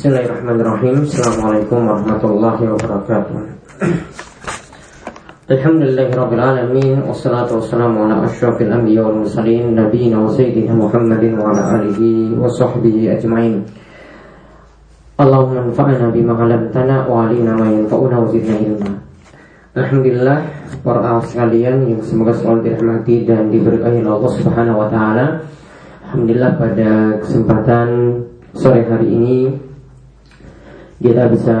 Bismillahirrahmanirrahim. 0.00 1.04
Assalamualaikum 1.04 1.84
warahmatullahi 1.84 2.64
wabarakatuh. 2.72 3.36
Alhamdulillahirrabbilalamin 5.52 7.04
Wassalatu 7.04 7.60
wassalamu 7.60 8.08
ala 8.08 8.24
ashrafil 8.24 8.72
anbiya 8.72 9.04
wal 9.04 9.20
mursalin 9.20 9.76
Nabiina 9.76 10.24
wa 10.24 10.32
sayyidina 10.32 10.72
Muhammadin 10.72 11.36
wa 11.36 11.52
ala 11.52 11.84
alihi 11.84 12.32
wa 12.32 12.48
sahbihi 12.48 13.12
ajma'in. 13.12 13.60
Allahumma 15.20 15.68
anfa'na 15.68 16.08
bima 16.08 16.32
'allamtana 16.32 17.04
wa 17.04 17.28
'allimna 17.28 17.60
ma 17.60 17.68
yanfa'una 17.68 18.24
wa 18.24 18.32
zidna 18.32 18.56
ilma. 18.56 19.04
Alhamdulillah 19.76 20.38
para 20.80 21.20
sekalian 21.28 21.92
yang 21.92 22.00
semoga 22.00 22.32
selalu 22.32 22.72
dirahmati 22.72 23.28
dan 23.28 23.52
diberkahi 23.52 24.00
Allah 24.00 24.32
Subhanahu 24.32 24.80
wa 24.80 24.88
taala. 24.88 25.44
Alhamdulillah 26.08 26.56
pada 26.56 27.20
kesempatan 27.20 27.88
sore 28.56 28.80
hari 28.88 29.12
ini 29.12 29.68
kita 31.00 31.32
bisa 31.32 31.56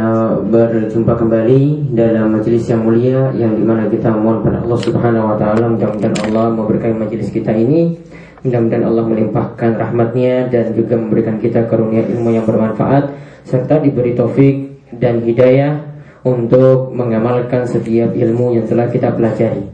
berjumpa 0.52 1.16
kembali 1.16 1.96
dalam 1.96 2.36
majelis 2.36 2.68
yang 2.68 2.84
mulia 2.84 3.32
yang 3.32 3.56
di 3.56 3.64
mana 3.64 3.88
kita 3.88 4.12
mohon 4.12 4.44
pada 4.44 4.60
Allah 4.60 4.80
Subhanahu 4.84 5.32
Wa 5.32 5.36
Taala 5.40 5.64
mudah-mudahan 5.72 6.16
Allah 6.28 6.52
memberkahi 6.60 6.92
majelis 6.92 7.32
kita 7.32 7.48
ini 7.56 7.96
mudah-mudahan 8.44 8.84
Allah 8.84 9.04
melimpahkan 9.08 9.80
rahmatnya 9.80 10.52
dan 10.52 10.76
juga 10.76 11.00
memberikan 11.00 11.40
kita 11.40 11.64
karunia 11.72 12.04
ilmu 12.04 12.36
yang 12.36 12.44
bermanfaat 12.44 13.16
serta 13.48 13.80
diberi 13.80 14.12
taufik 14.12 14.84
dan 15.00 15.24
hidayah 15.24 15.88
untuk 16.20 16.92
mengamalkan 16.92 17.64
setiap 17.64 18.12
ilmu 18.12 18.60
yang 18.60 18.68
telah 18.68 18.92
kita 18.92 19.08
pelajari. 19.08 19.64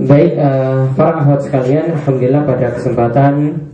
Baik 0.00 0.32
uh, 0.40 0.88
para 0.96 1.20
ahwat 1.20 1.44
sekalian, 1.44 1.92
alhamdulillah 1.92 2.48
pada 2.48 2.72
kesempatan 2.72 3.68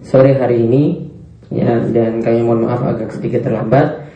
sore 0.00 0.40
hari 0.40 0.64
ini 0.64 1.07
ya 1.48 1.80
dan 1.92 2.20
kami 2.20 2.44
mohon 2.44 2.68
maaf 2.68 2.84
agak 2.84 3.12
sedikit 3.12 3.44
terlambat. 3.48 4.08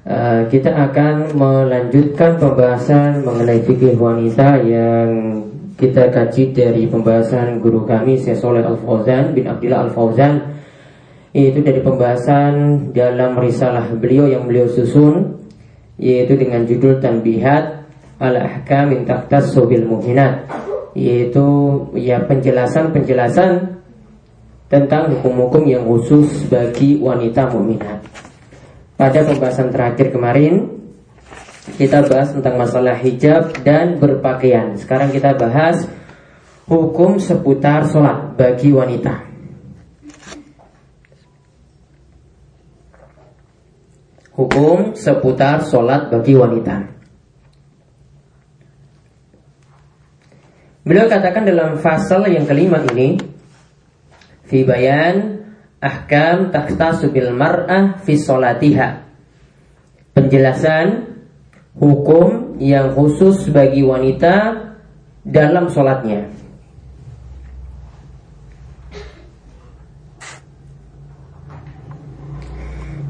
Uh, 0.00 0.48
kita 0.48 0.72
akan 0.72 1.36
melanjutkan 1.36 2.40
pembahasan 2.40 3.20
mengenai 3.20 3.60
fikih 3.60 4.00
wanita 4.00 4.64
yang 4.64 5.08
kita 5.80 6.12
kaji 6.12 6.52
dari 6.52 6.84
pembahasan 6.88 7.60
guru 7.60 7.88
kami 7.88 8.20
Syekh 8.20 8.36
Soleh 8.36 8.60
Al 8.60 8.80
Fauzan 8.80 9.32
bin 9.32 9.48
Abdullah 9.48 9.88
Al 9.88 9.92
Fauzan 9.92 10.60
yaitu 11.32 11.64
dari 11.64 11.80
pembahasan 11.80 12.52
dalam 12.92 13.40
risalah 13.40 13.88
beliau 13.96 14.28
yang 14.28 14.44
beliau 14.44 14.68
susun 14.68 15.40
yaitu 15.96 16.36
dengan 16.36 16.68
judul 16.68 17.00
Tanbihat 17.00 17.80
al 18.20 18.34
ahkam 18.36 18.92
min 18.92 19.08
tahtassu 19.08 19.64
bil 19.64 19.88
mu'minat 19.88 20.44
yaitu 20.92 21.46
ya 21.96 22.20
penjelasan-penjelasan 22.28 23.79
tentang 24.70 25.10
hukum-hukum 25.18 25.66
yang 25.66 25.82
khusus 25.82 26.46
bagi 26.46 26.94
wanita 27.02 27.50
mukminat. 27.50 28.06
Pada 28.94 29.26
pembahasan 29.26 29.74
terakhir 29.74 30.14
kemarin 30.14 30.70
kita 31.74 32.06
bahas 32.06 32.30
tentang 32.30 32.54
masalah 32.54 32.94
hijab 33.02 33.50
dan 33.66 33.98
berpakaian. 33.98 34.78
Sekarang 34.78 35.10
kita 35.10 35.34
bahas 35.34 35.90
hukum 36.70 37.18
seputar 37.18 37.90
sholat 37.90 38.38
bagi 38.38 38.70
wanita. 38.70 39.26
Hukum 44.38 44.94
seputar 44.94 45.66
sholat 45.66 46.14
bagi 46.14 46.32
wanita. 46.38 46.76
Beliau 50.80 51.10
katakan 51.10 51.44
dalam 51.44 51.76
fasal 51.76 52.24
yang 52.30 52.48
kelima 52.48 52.80
ini 52.94 53.39
fi 54.50 54.66
bayan 54.66 55.46
ahkam 55.78 56.50
takhtasu 56.50 57.14
bil 57.14 57.30
mar'ah 57.30 58.02
fi 58.02 58.18
solatiha. 58.18 59.06
Penjelasan 60.10 61.06
hukum 61.78 62.58
yang 62.58 62.90
khusus 62.98 63.46
bagi 63.54 63.86
wanita 63.86 64.68
dalam 65.22 65.70
solatnya. 65.70 66.26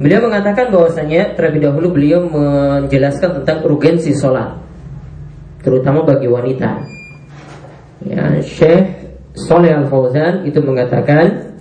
Beliau 0.00 0.33
mengatakan 0.33 0.73
bahwasanya 0.73 1.37
terlebih 1.37 1.69
dahulu 1.69 1.93
beliau 1.93 2.25
menjelaskan 2.25 3.45
tentang 3.45 3.69
urgensi 3.69 4.17
sholat, 4.17 4.56
terutama 5.61 6.00
bagi 6.09 6.25
wanita. 6.25 6.81
Ya, 8.09 8.41
Syekh 8.41 9.00
Saleh 9.35 9.71
Al 9.71 9.87
Fauzan 9.87 10.43
itu 10.43 10.59
mengatakan 10.59 11.55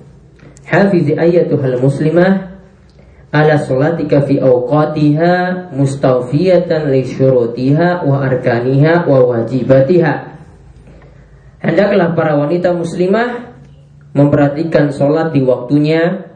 Hafizi 0.65 1.17
ayatuhal 1.17 1.81
muslimah 1.81 2.61
ala 3.33 3.57
salatika 3.57 4.21
fi 4.25 4.37
awqatiha 4.37 5.69
mustawfiyatan 5.73 6.93
li 6.93 7.05
syurutiha 7.05 8.05
wa 8.05 8.25
arkaniha 8.25 9.05
wa 9.05 9.19
wajibatiha. 9.33 10.13
Hendaklah 11.61 12.13
para 12.13 12.37
wanita 12.37 12.73
muslimah 12.73 13.57
memperhatikan 14.13 14.93
sholat 14.93 15.33
di 15.33 15.41
waktunya 15.41 16.29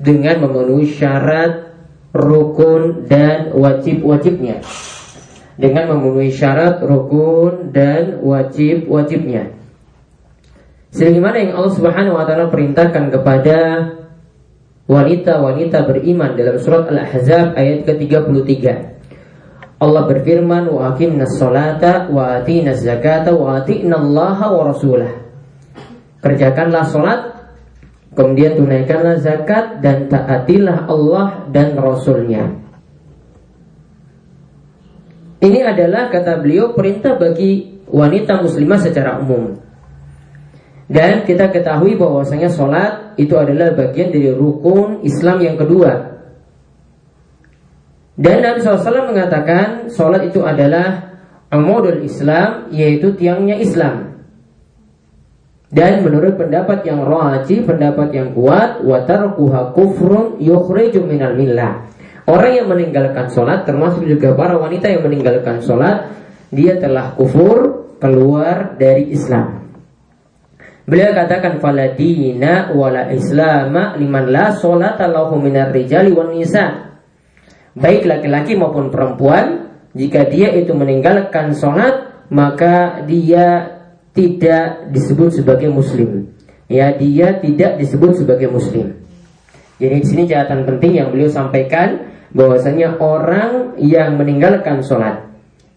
dengan 0.00 0.44
memenuhi 0.44 0.88
syarat 0.88 1.72
rukun 2.16 3.08
dan 3.08 3.52
wajib-wajibnya. 3.56 4.64
Dengan 5.60 5.96
memenuhi 5.96 6.32
syarat 6.32 6.80
rukun 6.80 7.76
dan 7.76 8.24
wajib-wajibnya 8.24 9.59
Sebagaimana 10.90 11.36
yang 11.38 11.52
Allah 11.54 11.72
Subhanahu 11.74 12.18
wa 12.18 12.24
taala 12.26 12.50
perintahkan 12.50 13.14
kepada 13.14 13.58
wanita-wanita 14.90 15.86
beriman 15.86 16.34
dalam 16.34 16.58
surat 16.58 16.90
Al-Ahzab 16.90 17.54
ayat 17.54 17.86
ke-33. 17.86 18.54
Allah 19.80 20.02
berfirman 20.10 20.66
wa 20.66 20.92
aqimnas 20.92 21.38
salata 21.38 22.10
wa 22.10 22.42
atinaz 22.42 22.82
zakata 22.82 23.30
wa 23.32 23.62
atinallaha 23.62 24.46
wa 24.50 24.62
rasulah. 24.66 25.14
Kerjakanlah 26.20 26.84
salat 26.90 27.20
kemudian 28.12 28.58
tunaikanlah 28.58 29.22
zakat 29.22 29.78
dan 29.78 30.10
taatilah 30.10 30.90
Allah 30.90 31.48
dan 31.48 31.78
rasulnya. 31.78 32.60
Ini 35.40 35.64
adalah 35.64 36.12
kata 36.12 36.44
beliau 36.44 36.76
perintah 36.76 37.16
bagi 37.16 37.80
wanita 37.88 38.44
muslimah 38.44 38.76
secara 38.82 39.16
umum. 39.22 39.69
Dan 40.90 41.22
kita 41.22 41.54
ketahui 41.54 41.94
bahwasanya 41.94 42.50
sholat 42.50 43.14
itu 43.14 43.38
adalah 43.38 43.78
bagian 43.78 44.10
dari 44.10 44.34
rukun 44.34 45.06
Islam 45.06 45.38
yang 45.38 45.54
kedua. 45.54 46.18
Dan 48.18 48.42
Nabi 48.42 48.58
SAW 48.58 49.14
mengatakan 49.14 49.86
sholat 49.94 50.26
itu 50.26 50.42
adalah 50.42 51.14
amudul 51.54 52.02
Islam, 52.02 52.74
yaitu 52.74 53.14
tiangnya 53.14 53.62
Islam. 53.62 54.18
Dan 55.70 56.02
menurut 56.02 56.34
pendapat 56.34 56.82
yang 56.82 57.06
rohaji, 57.06 57.62
pendapat 57.62 58.10
yang 58.10 58.34
kuat, 58.34 58.82
watarkuha 58.82 59.70
kufrun 59.70 60.42
yukhriju 60.42 61.06
minal 61.06 61.38
millah. 61.38 61.86
Orang 62.26 62.50
yang 62.50 62.66
meninggalkan 62.66 63.30
sholat, 63.30 63.62
termasuk 63.62 64.02
juga 64.10 64.34
para 64.34 64.58
wanita 64.58 64.90
yang 64.90 65.06
meninggalkan 65.06 65.62
sholat, 65.62 66.10
dia 66.50 66.82
telah 66.82 67.14
kufur 67.14 67.86
keluar 68.02 68.74
dari 68.74 69.14
Islam. 69.14 69.59
Beliau 70.90 71.14
katakan 71.14 71.62
faladina 71.62 72.74
wala 72.74 73.14
islama 73.14 73.94
liman 73.94 74.26
la 74.26 74.50
salata 74.58 75.06
lahu 75.06 75.38
minar 75.38 75.70
rijali 75.70 76.10
wan 76.10 76.34
nisa. 76.34 76.98
Baik 77.78 78.10
laki-laki 78.10 78.58
maupun 78.58 78.90
perempuan, 78.90 79.70
jika 79.94 80.26
dia 80.26 80.50
itu 80.50 80.74
meninggalkan 80.74 81.54
sholat, 81.54 82.26
maka 82.34 83.06
dia 83.06 83.78
tidak 84.18 84.90
disebut 84.90 85.38
sebagai 85.38 85.70
muslim. 85.70 86.34
Ya, 86.66 86.90
dia 86.90 87.38
tidak 87.38 87.78
disebut 87.78 88.26
sebagai 88.26 88.50
muslim. 88.50 88.98
Jadi 89.78 89.94
di 89.94 90.06
sini 90.10 90.22
catatan 90.26 90.66
penting 90.66 90.98
yang 90.98 91.14
beliau 91.14 91.30
sampaikan 91.30 92.10
bahwasanya 92.34 92.98
orang 92.98 93.78
yang 93.78 94.18
meninggalkan 94.18 94.82
sholat 94.82 95.30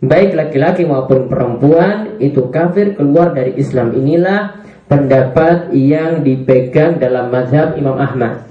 baik 0.03 0.35
laki-laki 0.35 0.83
maupun 0.83 1.31
perempuan 1.31 2.19
itu 2.19 2.51
kafir 2.51 2.91
keluar 2.99 3.31
dari 3.31 3.55
Islam 3.55 3.95
inilah 3.95 4.59
pendapat 4.93 5.73
yang 5.73 6.21
dipegang 6.21 7.01
dalam 7.01 7.33
mazhab 7.33 7.73
Imam 7.73 7.97
Ahmad. 7.97 8.45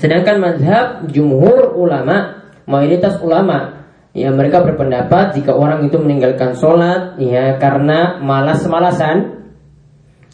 Sedangkan 0.00 0.40
mazhab 0.40 1.12
jumhur 1.12 1.76
ulama, 1.76 2.40
mayoritas 2.64 3.20
ulama, 3.20 3.84
ya 4.16 4.32
mereka 4.32 4.64
berpendapat 4.64 5.36
jika 5.36 5.52
orang 5.52 5.84
itu 5.84 6.00
meninggalkan 6.00 6.56
sholat, 6.56 7.20
ya 7.20 7.60
karena 7.60 8.16
malas-malasan, 8.24 9.44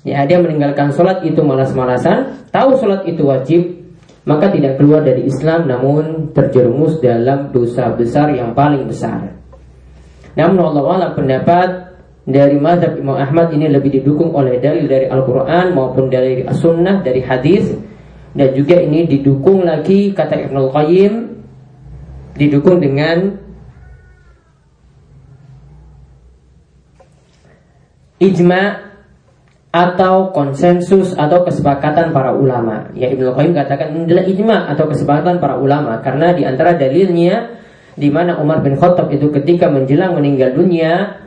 ya 0.07 0.23
dia 0.23 0.39
meninggalkan 0.39 0.95
sholat 0.95 1.27
itu 1.27 1.43
malas-malasan, 1.43 2.47
tahu 2.55 2.79
sholat 2.79 3.03
itu 3.11 3.27
wajib, 3.27 3.63
maka 4.23 4.55
tidak 4.55 4.79
keluar 4.79 5.03
dari 5.03 5.27
Islam, 5.27 5.67
namun 5.67 6.31
terjerumus 6.31 7.03
dalam 7.03 7.51
dosa 7.51 7.91
besar 7.91 8.31
yang 8.31 8.55
paling 8.55 8.87
besar. 8.87 9.35
Namun 10.39 10.63
Allah 10.79 11.11
pendapat 11.11 11.86
dari 12.27 12.59
mazhab 12.59 12.99
Imam 12.99 13.15
Ahmad 13.15 13.55
ini 13.55 13.71
lebih 13.71 14.03
didukung 14.03 14.35
oleh 14.35 14.59
dalil 14.59 14.91
dari 14.91 15.07
Al-Quran 15.07 15.79
maupun 15.79 16.11
dari 16.11 16.43
As-Sunnah, 16.43 17.07
dari 17.07 17.23
hadis 17.23 17.71
dan 18.35 18.51
juga 18.53 18.83
ini 18.83 19.07
didukung 19.07 19.63
lagi 19.63 20.11
kata 20.11 20.51
Ibnu 20.51 20.75
Qayyim 20.75 21.13
didukung 22.35 22.83
dengan 22.83 23.39
ijma 28.19 28.63
atau 29.71 30.35
konsensus 30.35 31.15
atau 31.15 31.47
kesepakatan 31.47 32.11
para 32.11 32.35
ulama. 32.35 32.91
Ya 32.99 33.07
Ibnu 33.07 33.39
Qayyim 33.39 33.55
katakan 33.55 34.03
adalah 34.03 34.27
ijma 34.27 34.67
atau 34.75 34.91
kesepakatan 34.91 35.39
para 35.39 35.63
ulama 35.63 36.03
karena 36.03 36.35
di 36.35 36.43
antara 36.43 36.75
dalilnya 36.75 37.55
di 37.95 38.11
mana 38.11 38.37
Umar 38.43 38.67
bin 38.67 38.75
Khattab 38.75 39.15
itu 39.15 39.31
ketika 39.31 39.71
menjelang 39.71 40.19
meninggal 40.19 40.53
dunia 40.53 41.25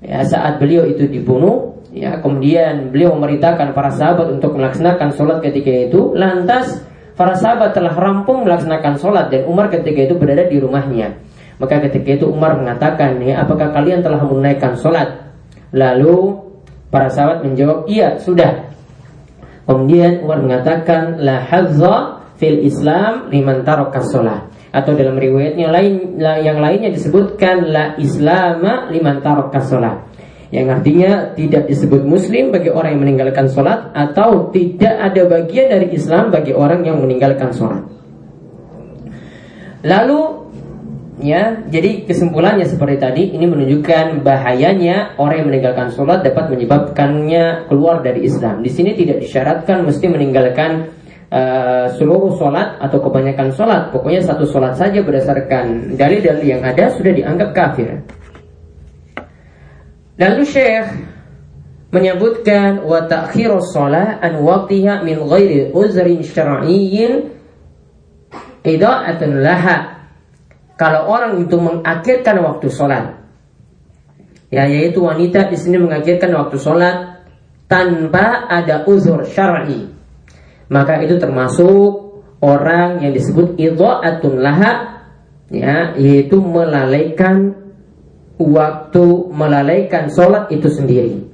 ya 0.00 0.24
saat 0.24 0.60
beliau 0.60 0.88
itu 0.88 1.06
dibunuh 1.06 1.76
ya 1.92 2.20
kemudian 2.24 2.92
beliau 2.92 3.16
memerintahkan 3.16 3.76
para 3.76 3.90
sahabat 3.92 4.32
untuk 4.32 4.56
melaksanakan 4.56 5.12
sholat 5.12 5.38
ketika 5.44 5.90
itu 5.90 6.16
lantas 6.16 6.80
para 7.14 7.36
sahabat 7.36 7.76
telah 7.76 7.92
rampung 7.92 8.48
melaksanakan 8.48 8.96
sholat 8.96 9.28
dan 9.28 9.44
Umar 9.44 9.68
ketika 9.68 10.08
itu 10.10 10.14
berada 10.16 10.46
di 10.48 10.56
rumahnya 10.56 11.20
maka 11.60 11.82
ketika 11.84 12.22
itu 12.22 12.26
Umar 12.30 12.56
mengatakan 12.56 13.20
ya 13.20 13.44
apakah 13.44 13.74
kalian 13.74 14.00
telah 14.00 14.22
menunaikan 14.24 14.78
sholat 14.80 15.32
lalu 15.74 16.50
Para 16.90 17.06
sahabat 17.06 17.46
menjawab, 17.46 17.86
iya 17.86 18.18
sudah. 18.18 18.66
Kemudian 19.62 20.26
Umar 20.26 20.42
mengatakan, 20.42 21.22
la 21.22 21.38
hazza 21.38 22.26
fil 22.34 22.66
Islam 22.66 23.30
liman 23.30 23.62
taraka 23.62 24.02
sholat. 24.02 24.50
Atau 24.70 24.94
dalam 24.94 25.18
riwayatnya 25.18 25.66
lain 25.66 26.18
yang 26.18 26.62
lainnya 26.62 26.94
disebutkan 26.94 27.70
la 27.70 27.98
islama 27.98 28.86
liman 28.90 29.18
taraka. 29.18 29.58
Yang 30.50 30.66
artinya 30.66 31.10
tidak 31.38 31.70
disebut 31.70 32.02
muslim 32.02 32.50
bagi 32.50 32.74
orang 32.74 32.98
yang 32.98 33.02
meninggalkan 33.06 33.46
sholat 33.46 33.94
Atau 33.94 34.50
tidak 34.50 34.98
ada 34.98 35.22
bagian 35.30 35.70
dari 35.70 35.94
Islam 35.94 36.34
bagi 36.34 36.50
orang 36.50 36.82
yang 36.82 36.98
meninggalkan 36.98 37.54
sholat 37.54 37.86
Lalu 39.86 40.40
Ya, 41.20 41.60
jadi 41.68 42.08
kesimpulannya 42.08 42.64
seperti 42.64 42.96
tadi 42.96 43.22
ini 43.36 43.44
menunjukkan 43.44 44.24
bahayanya 44.24 45.20
orang 45.20 45.44
yang 45.44 45.48
meninggalkan 45.52 45.92
sholat 45.92 46.24
dapat 46.24 46.48
menyebabkannya 46.48 47.68
keluar 47.68 48.00
dari 48.00 48.24
Islam. 48.24 48.64
Di 48.64 48.72
sini 48.72 48.96
tidak 48.96 49.20
disyaratkan 49.20 49.84
mesti 49.84 50.08
meninggalkan 50.08 50.88
uh, 51.30 51.86
seluruh 51.96 52.36
sholat 52.36 52.76
atau 52.82 52.98
kebanyakan 53.00 53.54
sholat. 53.54 53.94
Pokoknya 53.94 54.20
satu 54.20 54.44
sholat 54.44 54.76
saja 54.76 55.00
berdasarkan 55.00 55.96
dalil-dalil 55.96 56.44
yang 56.44 56.62
ada 56.66 56.92
sudah 56.94 57.14
dianggap 57.14 57.50
kafir. 57.54 58.02
Lalu 60.20 60.42
Syekh 60.44 60.86
menyebutkan 61.90 62.84
wa 62.84 63.08
ta'khiru 63.08 63.58
shalah 63.72 64.20
an 64.20 64.44
waqtiha 64.44 65.02
min 65.02 65.16
ghairi 65.26 65.72
uzrin 65.72 66.22
syar'iyyin 66.22 67.32
ida'atun 68.62 69.40
laha 69.40 70.00
kalau 70.80 71.12
orang 71.12 71.44
itu 71.44 71.60
mengakhirkan 71.60 72.40
waktu 72.40 72.72
sholat, 72.72 73.20
ya 74.48 74.64
yaitu 74.64 75.04
wanita 75.04 75.52
di 75.52 75.56
sini 75.60 75.76
mengakhirkan 75.76 76.32
waktu 76.32 76.56
sholat 76.56 77.20
tanpa 77.68 78.48
ada 78.48 78.88
uzur 78.88 79.20
syar'i, 79.28 79.92
maka 80.70 81.02
itu 81.02 81.18
termasuk 81.18 82.22
orang 82.40 83.02
yang 83.02 83.12
disebut 83.12 83.58
idha'atun 83.58 84.40
laha, 84.40 85.02
ya 85.50 85.92
yaitu 85.98 86.38
melalaikan 86.38 87.58
waktu 88.38 89.04
melalaikan 89.34 90.08
sholat 90.08 90.48
itu 90.48 90.70
sendiri. 90.70 91.26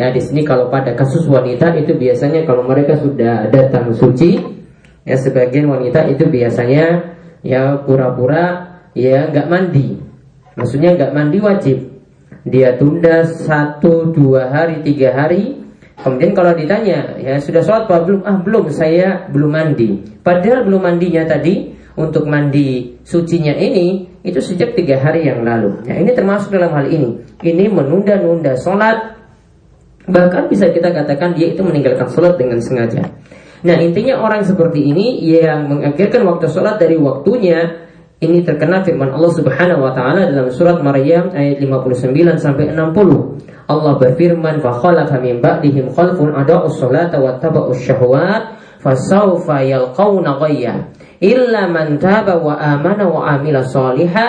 Ya 0.00 0.10
di 0.10 0.18
sini 0.18 0.42
kalau 0.42 0.72
pada 0.72 0.96
kasus 0.96 1.26
wanita 1.26 1.74
itu 1.78 1.94
biasanya 1.94 2.46
kalau 2.48 2.66
mereka 2.66 2.98
sudah 2.98 3.46
datang 3.52 3.94
suci, 3.94 4.42
ya 5.04 5.16
sebagian 5.20 5.68
wanita 5.68 6.08
itu 6.08 6.24
biasanya 6.26 7.14
ya 7.44 7.76
pura-pura 7.84 8.80
ya 8.96 9.28
nggak 9.28 9.46
mandi 9.52 10.00
maksudnya 10.56 10.96
nggak 10.96 11.12
mandi 11.12 11.38
wajib 11.44 11.78
dia 12.48 12.76
tunda 12.80 13.28
satu 13.28 14.10
dua 14.10 14.48
hari 14.48 14.80
tiga 14.80 15.12
hari 15.12 15.60
kemudian 16.04 16.36
kalau 16.36 16.52
ditanya 16.52 17.16
ya 17.16 17.40
sudah 17.40 17.64
sholat 17.64 17.88
apa 17.88 18.04
belum? 18.04 18.20
Ah 18.28 18.36
belum. 18.36 18.68
Saya 18.68 19.26
belum 19.32 19.50
mandi. 19.50 20.20
Padahal 20.20 20.68
belum 20.68 20.84
mandinya 20.84 21.24
tadi 21.24 21.72
untuk 21.96 22.28
mandi 22.28 23.00
sucinya 23.02 23.56
ini 23.56 24.04
itu 24.20 24.40
sejak 24.40 24.76
tiga 24.76 25.00
hari 25.00 25.24
yang 25.24 25.40
lalu. 25.42 25.80
Nah 25.88 25.96
ini 25.96 26.12
termasuk 26.12 26.52
dalam 26.52 26.76
hal 26.76 26.86
ini. 26.92 27.24
Ini 27.40 27.72
menunda-nunda 27.72 28.54
sholat. 28.60 29.16
Bahkan 30.04 30.52
bisa 30.52 30.68
kita 30.68 30.92
katakan 30.92 31.32
dia 31.32 31.56
itu 31.56 31.64
meninggalkan 31.64 32.12
sholat 32.12 32.36
dengan 32.36 32.60
sengaja. 32.60 33.08
Nah 33.64 33.76
intinya 33.80 34.20
orang 34.20 34.44
seperti 34.44 34.84
ini 34.84 35.24
yang 35.24 35.72
mengakhirkan 35.72 36.20
waktu 36.28 36.52
sholat 36.52 36.76
dari 36.76 37.00
waktunya 37.00 37.83
ini 38.22 38.46
terkena 38.46 38.86
firman 38.86 39.10
Allah 39.10 39.32
Subhanahu 39.34 39.82
wa 39.82 39.90
taala 39.90 40.30
dalam 40.30 40.46
surat 40.54 40.78
Maryam 40.78 41.34
ayat 41.34 41.58
59 41.58 42.38
sampai 42.38 42.70
60. 42.70 43.42
Allah 43.66 43.92
berfirman, 43.98 44.62
"Fa 44.62 44.70
khalafa 44.70 45.18
min 45.18 45.42
ba'dihim 45.42 45.90
khalfun 45.90 46.30
ada'u 46.30 46.70
sholata 46.70 47.18
wa 47.18 47.34
taba'u 47.42 47.74
syahwat 47.74 48.54
fasawfa 48.78 49.64
yalqawna 49.66 50.36
ghayya 50.40 50.92
illa 51.18 51.66
man 51.66 51.96
taba 51.96 52.38
wa 52.38 52.54
amana 52.60 53.08
wa 53.08 53.24
amila 53.24 53.64
shaliha 53.64 54.26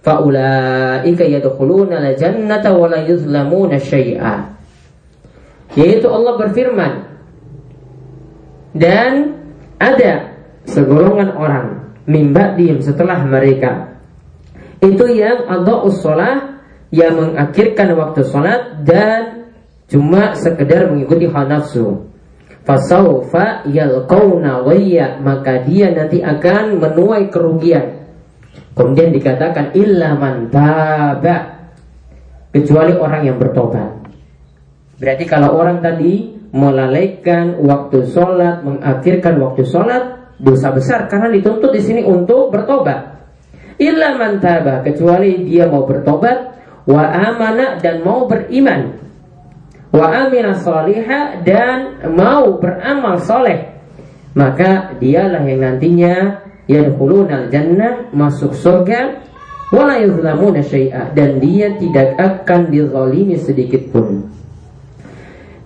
fa 0.00 0.22
ulaika 0.22 1.26
yadkhuluna 1.26 1.98
al-jannata 1.98 2.72
wa 2.72 2.88
la 2.88 3.04
yuzlamuna 3.04 3.76
syai'a." 3.76 4.54
Yaitu 5.76 6.08
Allah 6.08 6.40
berfirman, 6.40 6.92
dan 8.72 9.36
ada 9.76 10.32
segolongan 10.64 11.36
orang 11.36 11.85
mimba 12.06 12.54
diem 12.54 12.78
setelah 12.80 13.22
mereka. 13.26 13.98
Itu 14.80 15.06
yang 15.10 15.46
ada 15.50 15.86
sholat 15.90 16.62
yang 16.94 17.18
mengakhirkan 17.18 17.92
waktu 17.98 18.22
sholat 18.26 18.86
dan 18.86 19.50
cuma 19.90 20.38
sekedar 20.38 20.90
mengikuti 20.90 21.26
hal 21.26 21.50
nafsu. 21.50 22.06
Fasaufa 22.66 23.62
yalqauna 23.70 24.66
wayya 24.66 25.22
maka 25.22 25.62
dia 25.62 25.94
nanti 25.94 26.18
akan 26.18 26.82
menuai 26.82 27.30
kerugian. 27.30 28.10
Kemudian 28.74 29.14
dikatakan 29.14 29.74
illa 29.78 30.18
man 30.18 30.50
taba. 30.50 31.54
Kecuali 32.50 32.96
orang 32.96 33.22
yang 33.28 33.36
bertobat. 33.36 34.08
Berarti 34.96 35.24
kalau 35.28 35.60
orang 35.60 35.84
tadi 35.84 36.32
melalaikan 36.56 37.60
waktu 37.60 38.08
sholat, 38.08 38.64
mengakhirkan 38.64 39.36
waktu 39.36 39.62
sholat, 39.68 40.15
dosa 40.36 40.72
besar 40.72 41.08
karena 41.08 41.32
dituntut 41.32 41.72
di 41.72 41.82
sini 41.82 42.02
untuk 42.04 42.52
bertobat. 42.52 43.16
Illa 43.76 44.16
man 44.16 44.40
taba, 44.40 44.80
kecuali 44.80 45.44
dia 45.44 45.68
mau 45.68 45.84
bertobat, 45.84 46.38
wa 46.88 47.04
amana 47.12 47.76
dan 47.76 48.00
mau 48.00 48.24
beriman, 48.24 48.96
wa 49.92 50.06
amina 50.12 50.56
salihah 50.56 51.44
dan 51.44 52.00
mau 52.16 52.56
beramal 52.56 53.20
soleh, 53.20 53.76
maka 54.32 54.96
dialah 54.96 55.44
yang 55.44 55.60
nantinya 55.60 56.14
yadkhulunal 56.66 57.52
jannah 57.52 58.08
masuk 58.16 58.52
surga 58.56 59.22
wala 59.70 59.98
yuzlamuna 60.02 60.62
syai'a 60.62 61.10
dan 61.14 61.42
dia 61.42 61.74
tidak 61.78 62.14
akan 62.16 62.70
dizalimi 62.70 63.36
sedikit 63.38 63.82
pun. 63.90 64.30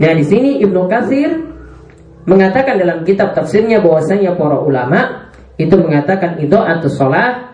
Nah 0.01 0.13
di 0.17 0.25
sini 0.25 0.65
Ibnu 0.65 0.89
Katsir 0.89 1.50
mengatakan 2.31 2.79
dalam 2.79 3.03
kitab 3.03 3.35
tafsirnya 3.35 3.83
bahwasanya 3.83 4.39
para 4.39 4.63
ulama 4.63 5.31
itu 5.59 5.75
mengatakan 5.75 6.39
itu 6.39 6.55
atau 6.55 6.87
sholat 6.87 7.51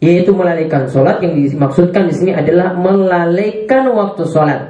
yaitu 0.00 0.32
melalaikan 0.32 0.88
sholat. 0.88 1.20
Yang 1.20 1.52
dimaksudkan 1.52 2.08
di 2.08 2.14
sini 2.16 2.32
adalah 2.32 2.72
melalaikan 2.72 3.92
waktu 3.92 4.24
sholat. 4.24 4.60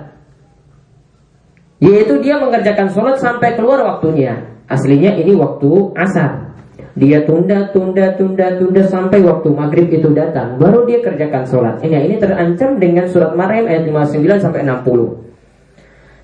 Yaitu 1.78 2.18
dia 2.24 2.42
mengerjakan 2.42 2.90
sholat 2.90 3.22
sampai 3.22 3.54
keluar 3.54 3.86
waktunya. 3.86 4.42
Aslinya 4.66 5.14
ini 5.14 5.38
waktu 5.38 5.94
asar. 5.94 6.50
Dia 6.96 7.28
tunda 7.28 7.68
tunda 7.76 8.16
tunda 8.16 8.56
tunda 8.56 8.82
sampai 8.88 9.20
waktu 9.20 9.52
maghrib 9.52 9.92
itu 9.92 10.10
datang. 10.16 10.56
Baru 10.56 10.88
dia 10.88 11.04
kerjakan 11.04 11.44
sholat. 11.44 11.84
Ini 11.84 12.08
ini 12.08 12.16
terancam 12.16 12.80
dengan 12.80 13.04
surat 13.06 13.36
Maryam 13.36 13.68
ayat 13.68 13.84
59 13.84 14.42
sampai 14.42 14.64
60 14.64 15.25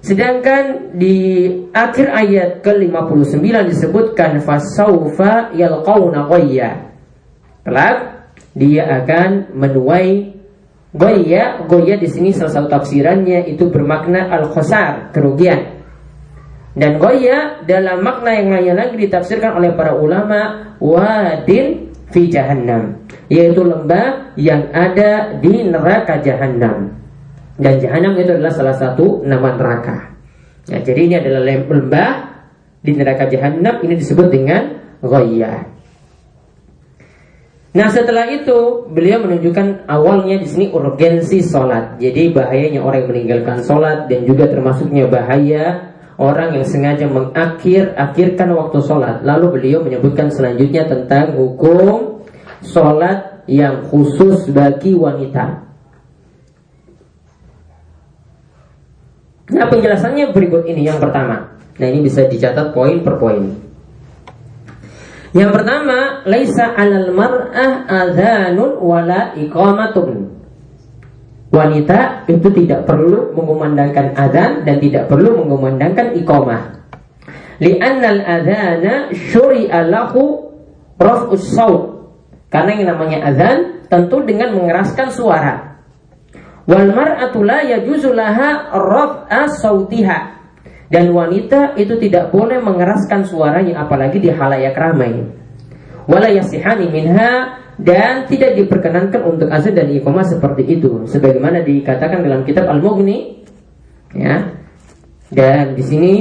Sedangkan 0.03 0.99
di 0.99 1.47
akhir 1.71 2.11
ayat 2.11 2.51
ke-59 2.67 3.39
disebutkan 3.71 4.43
fasaufa 4.43 5.55
yalqauna 5.55 6.27
ghayya. 6.27 6.91
Kelak 7.63 7.99
dia 8.51 8.83
akan 8.99 9.55
menuai 9.55 10.35
goya. 10.91 11.63
Goya 11.71 11.95
di 12.03 12.11
sini 12.11 12.35
salah 12.35 12.51
satu 12.51 12.69
tafsirannya 12.69 13.47
itu 13.47 13.71
bermakna 13.71 14.27
al-khosar, 14.27 15.15
kerugian. 15.15 15.87
Dan 16.75 16.99
goya 16.99 17.63
dalam 17.63 18.03
makna 18.03 18.35
yang 18.35 18.49
lain 18.59 18.75
lagi 18.75 18.97
ditafsirkan 18.99 19.55
oleh 19.55 19.71
para 19.79 19.95
ulama 19.95 20.75
wadin 20.83 21.95
fi 22.11 22.27
jahannam, 22.27 23.07
yaitu 23.31 23.63
lembah 23.63 24.35
yang 24.35 24.67
ada 24.75 25.39
di 25.39 25.63
neraka 25.63 26.19
jahannam. 26.19 27.02
Dan 27.63 27.79
jahanam 27.79 28.19
itu 28.19 28.35
adalah 28.35 28.51
salah 28.51 28.75
satu 28.75 29.23
nama 29.23 29.55
neraka. 29.55 30.19
Ya, 30.67 30.83
jadi 30.83 31.01
ini 31.07 31.15
adalah 31.23 31.43
lembah 31.47 32.11
di 32.83 32.91
neraka 32.99 33.31
jahanam 33.31 33.79
ini 33.87 33.95
disebut 34.03 34.27
dengan 34.35 34.83
ghayyah. 34.99 35.71
Nah 37.73 37.89
setelah 37.89 38.29
itu 38.29 38.85
beliau 38.93 39.25
menunjukkan 39.25 39.89
awalnya 39.89 40.37
di 40.37 40.47
sini 40.51 40.67
urgensi 40.69 41.41
sholat. 41.41 41.97
Jadi 41.97 42.29
bahayanya 42.29 42.85
orang 42.85 43.09
yang 43.09 43.11
meninggalkan 43.17 43.59
sholat 43.65 44.13
dan 44.13 44.29
juga 44.29 44.45
termasuknya 44.45 45.09
bahaya 45.09 45.97
orang 46.21 46.61
yang 46.61 46.69
sengaja 46.69 47.09
mengakhir 47.09 47.97
akhirkan 47.97 48.53
waktu 48.53 48.79
sholat. 48.85 49.25
Lalu 49.25 49.57
beliau 49.57 49.81
menyebutkan 49.81 50.29
selanjutnya 50.29 50.85
tentang 50.85 51.33
hukum 51.33 52.21
sholat 52.61 53.49
yang 53.49 53.89
khusus 53.89 54.53
bagi 54.53 54.93
wanita. 54.93 55.72
Nah 59.53 59.69
penjelasannya 59.69 60.33
berikut 60.33 60.65
ini 60.65 60.89
yang 60.89 60.97
pertama. 60.97 61.53
Nah 61.77 61.87
ini 61.87 62.01
bisa 62.05 62.25
dicatat 62.25 62.73
poin 62.73 63.05
per 63.05 63.21
poin. 63.21 63.45
Yang 65.33 65.51
pertama, 65.57 66.21
laisa 66.29 66.77
'alal 66.77 67.09
mar'ah 67.17 67.89
adzanun 67.89 68.77
wala 68.85 69.33
iqamatun. 69.33 70.29
Wanita 71.53 72.29
itu 72.29 72.49
tidak 72.53 72.85
perlu 72.89 73.33
mengumandangkan 73.37 74.17
adzan 74.17 74.65
dan 74.65 74.77
tidak 74.81 75.09
perlu 75.09 75.45
mengumandangkan 75.45 76.17
iqamah. 76.21 76.85
Li'annal 77.61 78.21
adzana 78.25 79.13
syuri'a 79.13 79.89
lahu 79.89 80.53
raf'us 81.01 81.53
saut. 81.53 82.13
Karena 82.53 82.77
yang 82.77 82.89
namanya 82.97 83.33
adzan 83.33 83.89
tentu 83.89 84.21
dengan 84.25 84.53
mengeraskan 84.53 85.09
suara. 85.13 85.72
Wal 86.63 86.95
mar'atu 86.95 87.43
la 87.43 87.67
yajuzu 87.67 88.15
laha 88.15 88.71
raf'a 88.71 89.51
sautiha 89.51 90.19
dan 90.93 91.09
wanita 91.11 91.75
itu 91.81 91.97
tidak 91.97 92.31
boleh 92.31 92.61
mengeraskan 92.61 93.25
suaranya 93.25 93.83
apalagi 93.83 94.21
di 94.21 94.29
halayak 94.29 94.77
ramai. 94.77 95.25
Wala 96.05 96.29
yasihani 96.29 96.93
minha 96.93 97.59
dan 97.81 98.29
tidak 98.29 98.55
diperkenankan 98.61 99.25
untuk 99.25 99.49
azan 99.49 99.73
dan 99.73 99.89
iqamah 99.89 100.27
seperti 100.29 100.77
itu 100.79 101.09
sebagaimana 101.09 101.65
dikatakan 101.65 102.21
dalam 102.21 102.45
kitab 102.45 102.69
Al-Mughni 102.69 103.43
ya. 104.13 104.53
Dan 105.33 105.73
di 105.73 105.83
sini 105.83 106.15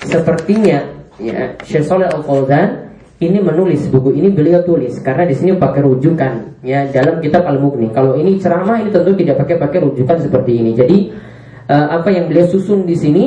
sepertinya 0.00 0.80
ya 1.20 1.52
Syekh 1.60 1.84
Al-Fauzan 1.92 2.93
ini 3.22 3.38
menulis 3.38 3.86
buku 3.90 4.10
ini 4.18 4.34
beliau 4.34 4.66
tulis 4.66 4.98
karena 4.98 5.22
di 5.28 5.34
sini 5.38 5.54
pakai 5.54 5.86
rujukan 5.86 6.62
ya 6.66 6.90
dalam 6.90 7.22
kitab 7.22 7.46
Al-Mughni. 7.46 7.94
Kalau 7.94 8.18
ini 8.18 8.42
ceramah 8.42 8.82
ini 8.82 8.90
tentu 8.90 9.14
tidak 9.14 9.38
pakai 9.44 9.56
pakai 9.60 9.78
rujukan 9.86 10.16
seperti 10.18 10.52
ini. 10.58 10.70
Jadi 10.74 10.98
uh, 11.70 11.86
apa 11.94 12.10
yang 12.10 12.26
beliau 12.26 12.50
susun 12.50 12.82
di 12.82 12.98
sini 12.98 13.24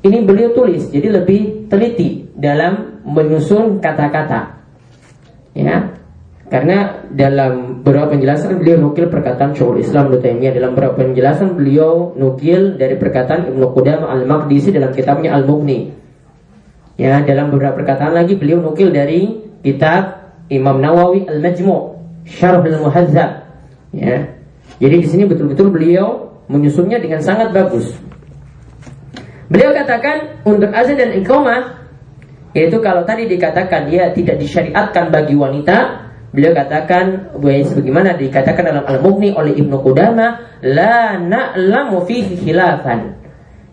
ini 0.00 0.18
beliau 0.24 0.56
tulis, 0.56 0.88
jadi 0.88 1.12
lebih 1.12 1.68
teliti 1.68 2.24
dalam 2.32 3.04
menyusun 3.04 3.84
kata-kata. 3.84 4.60
Ya, 5.52 5.92
karena 6.48 7.06
dalam 7.12 7.84
beberapa 7.86 8.16
penjelasan 8.16 8.58
beliau 8.58 8.80
nukil 8.80 9.06
perkataan 9.06 9.52
Syekhul 9.52 9.84
Islam 9.84 10.10
Ibnu 10.10 10.50
dalam 10.50 10.72
beberapa 10.72 10.98
penjelasan 11.04 11.54
beliau 11.54 12.16
nukil 12.16 12.80
dari 12.80 12.96
perkataan 12.96 13.54
Ibnu 13.54 13.70
Qudamah 13.70 14.10
Al-Maqdisi 14.18 14.72
dalam 14.72 14.90
kitabnya 14.90 15.36
Al-Mughni. 15.36 15.92
Ya, 17.00 17.24
dalam 17.24 17.48
beberapa 17.48 17.80
perkataan 17.80 18.12
lagi 18.12 18.36
beliau 18.36 18.60
nukil 18.60 18.92
dari 18.92 19.40
kitab 19.64 20.36
Imam 20.52 20.84
Nawawi 20.84 21.24
Al-Majmu' 21.24 21.96
Syarh 22.28 22.60
Al-Muhazzab. 22.60 23.48
Ya. 23.96 24.36
Jadi 24.76 24.96
di 25.00 25.08
sini 25.08 25.24
betul-betul 25.24 25.72
beliau 25.72 26.36
menyusunnya 26.52 27.00
dengan 27.00 27.24
sangat 27.24 27.56
bagus. 27.56 27.96
Beliau 29.48 29.72
katakan 29.72 30.44
untuk 30.44 30.68
azan 30.76 31.00
dan 31.00 31.16
iqamah 31.16 31.80
yaitu 32.52 32.76
kalau 32.84 33.08
tadi 33.08 33.24
dikatakan 33.24 33.88
dia 33.88 34.12
tidak 34.12 34.36
disyariatkan 34.36 35.08
bagi 35.08 35.40
wanita, 35.40 36.04
beliau 36.36 36.52
katakan 36.52 37.32
sebagaimana 37.40 38.12
dikatakan 38.20 38.76
dalam 38.76 38.84
Al-Mughni 38.84 39.32
oleh 39.32 39.56
Ibnu 39.56 39.80
Qudamah, 39.80 40.60
la 40.68 41.16
na'lamu 41.16 42.04
fihi 42.04 42.44
khilafan. 42.44 43.16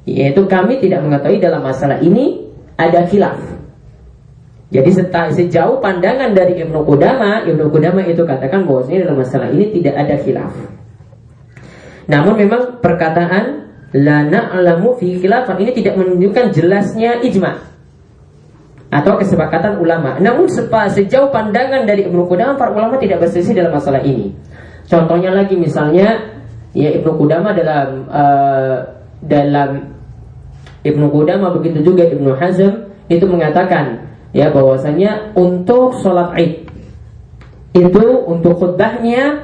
Yaitu 0.08 0.48
kami 0.48 0.80
tidak 0.80 1.04
mengetahui 1.04 1.44
dalam 1.44 1.60
masalah 1.60 2.00
ini 2.00 2.47
ada 2.78 3.10
khilaf. 3.10 3.42
Jadi 4.68 4.90
sejauh 5.34 5.80
pandangan 5.80 6.36
dari 6.36 6.60
Ibnu 6.60 6.84
Qudamah, 6.84 7.48
Ibnu 7.48 7.72
Qudamah 7.72 8.04
itu 8.04 8.28
katakan 8.28 8.68
bahwasanya 8.68 9.08
dalam 9.08 9.18
masalah 9.24 9.48
ini 9.50 9.72
tidak 9.80 9.96
ada 9.96 10.16
khilaf. 10.20 10.54
Namun 12.08 12.34
memang 12.36 12.62
perkataan 12.84 13.68
la 13.96 14.28
na'lamu 14.28 15.00
fi 15.00 15.20
khilafah 15.24 15.56
ini 15.60 15.72
tidak 15.72 15.96
menunjukkan 15.96 16.52
jelasnya 16.52 17.24
ijma 17.24 17.64
atau 18.92 19.20
kesepakatan 19.20 19.80
ulama. 19.80 20.20
Namun 20.20 20.48
sejauh 20.48 21.32
pandangan 21.32 21.88
dari 21.88 22.08
Ibnu 22.08 22.28
Qudamah 22.28 22.60
para 22.60 22.72
ulama 22.76 23.00
tidak 23.00 23.24
berselisih 23.24 23.56
dalam 23.56 23.72
masalah 23.72 24.04
ini. 24.04 24.36
Contohnya 24.88 25.32
lagi 25.32 25.56
misalnya 25.56 26.28
ya 26.76 26.92
Ibnu 26.92 27.16
Qudamah 27.16 27.52
dalam 27.56 27.88
uh, 28.08 28.78
dalam 29.24 29.97
Ibnu 30.88 31.12
Qudamah 31.12 31.52
begitu 31.60 31.84
juga 31.84 32.08
Ibnu 32.08 32.32
Hazm 32.40 32.88
itu 33.12 33.26
mengatakan 33.28 34.08
ya 34.32 34.48
bahwasanya 34.52 35.36
untuk 35.36 36.00
sholat 36.00 36.36
Id 36.40 36.68
itu 37.76 38.06
untuk 38.26 38.58
khutbahnya 38.58 39.44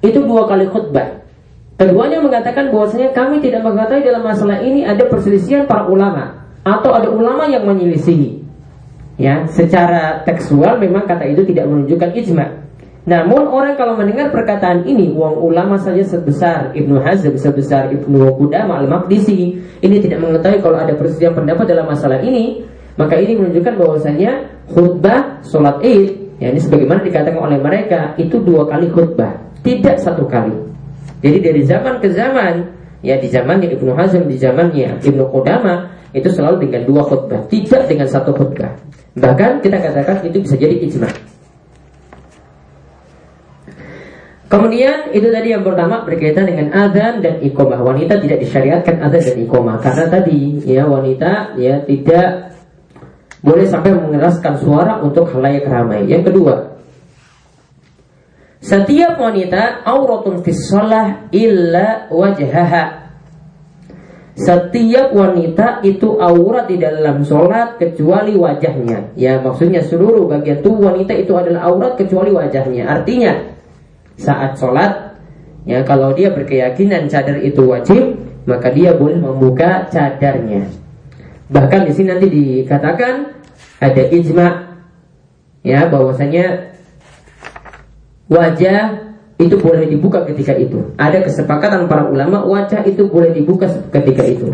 itu 0.00 0.22
dua 0.22 0.46
kali 0.46 0.70
khutbah 0.70 1.24
Keduanya 1.74 2.22
mengatakan 2.22 2.70
bahwasanya 2.70 3.10
kami 3.10 3.42
tidak 3.42 3.66
mengetahui 3.66 4.06
dalam 4.06 4.22
masalah 4.22 4.62
ini 4.62 4.86
ada 4.86 5.10
perselisihan 5.10 5.66
para 5.66 5.90
ulama 5.90 6.46
atau 6.62 6.94
ada 6.94 7.10
ulama 7.10 7.50
yang 7.50 7.66
menyelisihi. 7.66 8.46
Ya, 9.18 9.46
secara 9.50 10.22
tekstual 10.22 10.78
memang 10.78 11.06
kata 11.06 11.26
itu 11.26 11.42
tidak 11.50 11.66
menunjukkan 11.66 12.14
ijma. 12.14 12.46
Namun 13.04 13.52
orang 13.52 13.76
kalau 13.76 14.00
mendengar 14.00 14.32
perkataan 14.32 14.88
ini, 14.88 15.12
uang 15.12 15.36
ulama 15.36 15.76
saja 15.76 16.00
sebesar 16.00 16.72
Ibnu 16.72 17.04
Hazm, 17.04 17.36
sebesar 17.36 17.92
Ibnu 17.92 18.32
Qudamah 18.40 18.80
al-Maqdisi, 18.80 19.60
ini 19.84 19.96
tidak 20.00 20.24
mengetahui 20.24 20.64
kalau 20.64 20.80
ada 20.80 20.96
perselisihan 20.96 21.36
pendapat 21.36 21.68
dalam 21.68 21.84
masalah 21.84 22.16
ini, 22.24 22.64
maka 22.96 23.20
ini 23.20 23.36
menunjukkan 23.36 23.76
bahwasanya 23.76 24.32
khutbah 24.72 25.44
sholat 25.44 25.84
id, 25.84 26.16
ya 26.40 26.48
ini 26.48 26.60
sebagaimana 26.64 27.04
dikatakan 27.04 27.44
oleh 27.44 27.60
mereka, 27.60 28.16
itu 28.16 28.40
dua 28.40 28.64
kali 28.64 28.88
khutbah, 28.88 29.36
tidak 29.60 30.00
satu 30.00 30.24
kali. 30.24 30.56
Jadi 31.20 31.38
dari 31.44 31.60
zaman 31.60 32.00
ke 32.00 32.08
zaman, 32.08 32.72
ya 33.04 33.20
di 33.20 33.28
zamannya 33.28 33.68
Ibnu 33.76 33.92
Hazm, 33.92 34.24
di 34.32 34.40
zamannya 34.40 35.04
Ibnu 35.04 35.28
Qudama 35.28 35.92
itu 36.16 36.32
selalu 36.32 36.64
dengan 36.64 36.88
dua 36.88 37.04
khutbah, 37.04 37.44
tidak 37.52 37.84
dengan 37.84 38.08
satu 38.08 38.32
khutbah. 38.32 38.72
Bahkan 39.20 39.60
kita 39.60 39.76
katakan 39.76 40.24
itu 40.24 40.40
bisa 40.40 40.56
jadi 40.56 40.80
ijma. 40.80 41.33
Kemudian 44.54 45.10
itu 45.10 45.34
tadi 45.34 45.50
yang 45.50 45.66
pertama 45.66 46.06
berkaitan 46.06 46.46
dengan 46.46 46.70
adzan 46.70 47.18
dan 47.18 47.42
iqomah. 47.42 47.82
Wanita 47.82 48.22
tidak 48.22 48.38
disyariatkan 48.38 49.02
adzan 49.02 49.34
dan 49.34 49.36
iqomah 49.50 49.82
karena 49.82 50.06
tadi 50.06 50.62
ya 50.62 50.86
wanita 50.86 51.58
ya 51.58 51.82
tidak 51.82 52.54
boleh 53.42 53.66
sampai 53.66 53.98
mengeraskan 53.98 54.54
suara 54.62 55.02
untuk 55.02 55.26
halayak 55.34 55.66
ramai. 55.66 56.06
Yang 56.06 56.30
kedua, 56.30 56.54
setiap 58.62 59.18
wanita 59.18 59.82
auratun 59.82 60.46
fis 60.46 60.70
shalah 60.70 61.26
illa 61.34 62.06
wajhaha. 62.14 63.10
Setiap 64.38 65.14
wanita 65.18 65.82
itu 65.82 66.14
aurat 66.22 66.70
di 66.70 66.78
dalam 66.78 67.26
sholat 67.26 67.82
kecuali 67.82 68.38
wajahnya. 68.38 69.18
Ya 69.18 69.42
maksudnya 69.42 69.82
seluruh 69.82 70.30
bagian 70.30 70.62
tubuh 70.62 70.94
wanita 70.94 71.10
itu 71.18 71.34
adalah 71.34 71.70
aurat 71.70 71.98
kecuali 71.98 72.30
wajahnya. 72.30 72.86
Artinya 72.86 73.53
saat 74.20 74.56
sholat 74.58 75.18
ya 75.64 75.82
kalau 75.82 76.12
dia 76.14 76.30
berkeyakinan 76.30 77.10
cadar 77.10 77.40
itu 77.40 77.62
wajib 77.64 78.18
maka 78.44 78.68
dia 78.70 78.92
boleh 78.92 79.16
membuka 79.16 79.88
cadarnya. 79.88 80.68
Bahkan 81.48 81.80
di 81.88 81.92
sini 81.92 82.08
nanti 82.12 82.26
dikatakan 82.28 83.14
ada 83.80 84.02
ijma 84.08 84.48
ya 85.64 85.88
bahwasanya 85.88 86.76
wajah 88.28 89.04
itu 89.40 89.56
boleh 89.58 89.88
dibuka 89.88 90.22
ketika 90.28 90.54
itu. 90.54 90.94
Ada 90.96 91.26
kesepakatan 91.26 91.90
para 91.90 92.06
ulama 92.06 92.44
wajah 92.46 92.86
itu 92.86 93.08
boleh 93.08 93.34
dibuka 93.34 93.66
ketika 93.90 94.22
itu. 94.24 94.48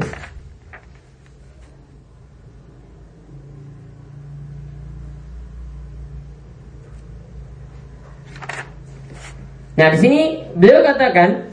Nah, 9.81 9.89
di 9.97 9.97
sini 9.97 10.21
beliau 10.53 10.85
katakan 10.85 11.49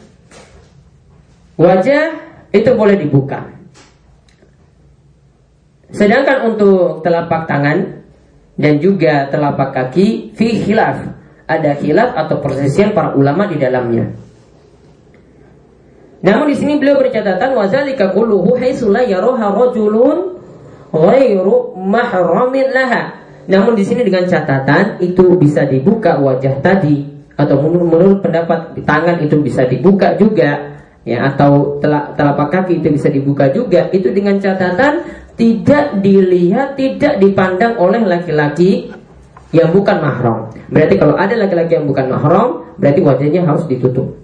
wajah 1.56 2.12
itu 2.52 2.68
boleh 2.76 3.00
dibuka. 3.00 3.56
Sedangkan 5.96 6.52
untuk 6.52 7.08
telapak 7.08 7.48
tangan 7.48 8.04
dan 8.60 8.84
juga 8.84 9.32
telapak 9.32 9.72
kaki 9.72 10.36
fi 10.36 10.60
khilaf 10.60 11.08
ada 11.48 11.80
khilaf 11.80 12.20
atau 12.20 12.44
persisian 12.44 12.92
para 12.92 13.16
ulama 13.16 13.48
di 13.48 13.56
dalamnya. 13.56 14.12
Namun 16.20 16.52
di 16.52 16.56
sini 16.60 16.76
beliau 16.76 17.00
bercatatan 17.00 17.56
wazalika 17.56 18.12
kulluhu 18.12 18.60
haitsu 18.60 18.92
la 18.92 19.08
yaraha 19.08 19.56
rajulun 19.56 20.36
ghairu 20.92 21.80
mahramin 21.80 22.76
laha. 22.76 23.24
Namun 23.48 23.80
di 23.80 23.88
sini 23.88 24.04
dengan 24.04 24.28
catatan 24.28 25.00
itu 25.00 25.40
bisa 25.40 25.64
dibuka 25.64 26.20
wajah 26.20 26.60
tadi 26.60 27.17
atau 27.38 27.56
menurut, 27.62 28.26
pendapat 28.26 28.82
tangan 28.82 29.22
itu 29.22 29.38
bisa 29.46 29.70
dibuka 29.70 30.18
juga 30.18 30.82
ya 31.08 31.24
atau 31.32 31.80
telapak 31.80 32.50
kaki 32.52 32.84
itu 32.84 32.92
bisa 32.92 33.08
dibuka 33.08 33.48
juga 33.54 33.88
itu 33.96 34.12
dengan 34.12 34.42
catatan 34.42 35.08
tidak 35.38 36.02
dilihat 36.02 36.76
tidak 36.76 37.22
dipandang 37.22 37.78
oleh 37.78 38.02
laki-laki 38.04 38.90
yang 39.56 39.72
bukan 39.72 40.02
mahram. 40.02 40.52
Berarti 40.68 41.00
kalau 41.00 41.16
ada 41.16 41.38
laki-laki 41.38 41.80
yang 41.80 41.88
bukan 41.88 42.12
mahram, 42.12 42.68
berarti 42.76 43.00
wajahnya 43.00 43.46
harus 43.48 43.64
ditutup. 43.70 44.18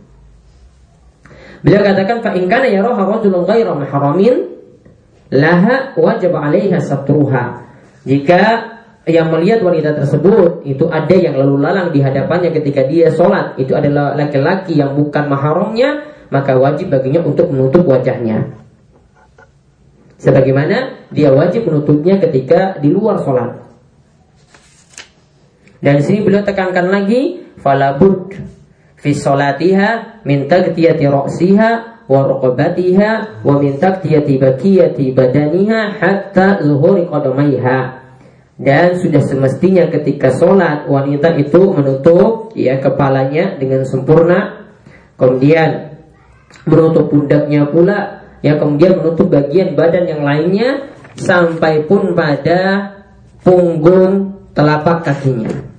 Beliau 1.63 1.79
katakan 1.79 2.19
fa 2.19 2.35
in 2.35 2.51
kana 2.51 2.67
yaraha 2.67 3.07
rajulun 3.07 3.47
ghairu 3.47 3.71
mahramin 3.71 4.35
laha 5.31 5.95
wajib 5.95 6.35
'alaiha 6.35 6.83
satruha. 6.83 7.63
Jika 8.03 8.72
yang 9.03 9.27
melihat 9.35 9.59
wanita 9.59 9.99
tersebut 9.99 10.63
itu 10.63 10.87
ada 10.87 11.11
yang 11.11 11.35
lalu 11.35 11.59
lalang 11.59 11.91
di 11.91 11.99
hadapannya 11.99 12.55
ketika 12.55 12.87
dia 12.87 13.11
sholat. 13.11 13.59
Itu 13.59 13.75
adalah 13.75 14.15
laki-laki 14.15 14.79
yang 14.79 14.95
bukan 14.95 15.27
mahramnya 15.27 16.07
maka 16.31 16.55
wajib 16.55 16.89
baginya 16.89 17.21
untuk 17.21 17.51
menutup 17.51 17.83
wajahnya. 17.83 18.55
Sebagaimana 20.17 21.09
dia 21.11 21.29
wajib 21.35 21.67
menutupnya 21.67 22.17
ketika 22.17 22.79
di 22.79 22.89
luar 22.89 23.19
sholat. 23.21 23.59
Dan 25.83 25.99
sini 25.99 26.23
beliau 26.23 26.47
tekankan 26.47 26.87
lagi 26.87 27.43
falabud 27.59 28.31
fi 28.95 29.11
sholatiha 29.11 30.23
min 30.23 30.47
tagtiyati 30.47 31.03
ra'siha 31.11 31.71
wa 32.07 32.19
raqabatiha 32.23 33.43
wa 33.43 33.59
min 33.59 33.75
tagtiyati 33.75 34.39
badaniha 35.11 35.99
hatta 35.99 36.63
zuhuri 36.63 37.03
qadamaiha 37.03 38.02
dan 38.61 39.01
sudah 39.01 39.21
semestinya 39.25 39.89
ketika 39.89 40.29
sholat 40.29 40.85
wanita 40.85 41.33
itu 41.41 41.73
menutup 41.73 42.53
ya 42.53 42.77
kepalanya 42.77 43.57
dengan 43.57 43.81
sempurna. 43.81 44.69
Kemudian 45.17 45.97
menutup 46.69 47.09
pundaknya 47.09 47.65
pula 47.65 48.21
ya 48.45 48.61
kemudian 48.61 49.01
menutup 49.01 49.29
bagian 49.33 49.73
badan 49.73 50.05
yang 50.05 50.21
lainnya 50.21 50.93
sampai 51.17 51.85
pun 51.89 52.13
pada 52.13 52.93
punggung 53.41 54.37
telapak 54.53 55.01
kakinya. 55.05 55.73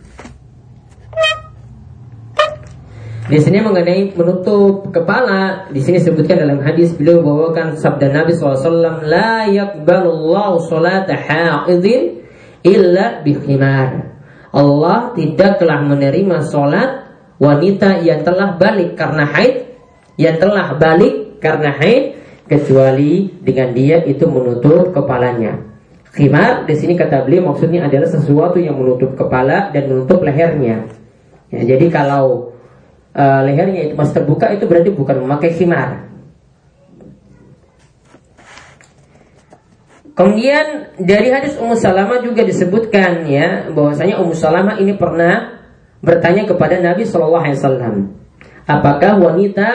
Di 3.25 3.41
sini 3.41 3.65
mengenai 3.65 4.13
menutup 4.13 4.93
kepala, 4.93 5.73
di 5.73 5.81
sini 5.81 5.97
sebutkan 5.97 6.45
dalam 6.45 6.61
hadis 6.61 6.93
beliau 6.93 7.25
bawakan 7.25 7.73
sabda 7.73 8.13
Nabi 8.13 8.37
SAW, 8.37 9.01
la 9.01 9.49
yakbalullahu 9.49 10.61
salata 10.69 11.17
ha'idhin 11.17 12.24
illa 12.65 13.21
bihimar. 13.21 14.17
Allah 14.51 15.13
tidak 15.13 15.61
telah 15.61 15.85
menerima 15.85 16.37
sholat 16.49 16.91
wanita 17.37 18.01
yang 18.01 18.25
telah 18.25 18.57
balik 18.57 18.97
karena 18.97 19.29
haid, 19.29 19.55
yang 20.17 20.41
telah 20.41 20.75
balik 20.79 21.43
karena 21.43 21.75
haid, 21.77 22.17
kecuali 22.49 23.29
dengan 23.43 23.77
dia 23.77 24.01
itu 24.05 24.25
menutup 24.25 24.95
kepalanya. 24.95 25.61
Khimar 26.15 26.63
di 26.63 26.75
sini 26.79 26.95
kata 26.95 27.27
beliau 27.27 27.51
maksudnya 27.51 27.91
adalah 27.91 28.07
sesuatu 28.07 28.63
yang 28.63 28.79
menutup 28.79 29.19
kepala 29.19 29.75
dan 29.75 29.91
menutup 29.91 30.23
lehernya. 30.23 30.87
Ya, 31.51 31.61
jadi 31.75 31.91
kalau 31.91 32.55
uh, 33.19 33.41
lehernya 33.43 33.91
itu 33.91 33.95
masih 33.99 34.23
terbuka 34.23 34.55
itu 34.55 34.65
berarti 34.71 34.95
bukan 34.95 35.27
memakai 35.27 35.51
khimar. 35.59 36.14
Kemudian 40.15 40.95
dari 40.95 41.27
hadis 41.35 41.59
Ummu 41.59 41.75
Salamah 41.75 42.23
juga 42.23 42.47
disebutkan 42.47 43.27
ya 43.27 43.67
bahwasanya 43.75 44.23
Ummu 44.23 44.35
Salamah 44.39 44.79
ini 44.79 44.95
pernah 44.95 45.59
bertanya 45.99 46.47
kepada 46.47 46.79
Nabi 46.79 47.03
Shallallahu 47.03 47.43
Alaihi 47.43 47.59
Wasallam, 47.59 47.95
apakah 48.63 49.19
wanita 49.19 49.69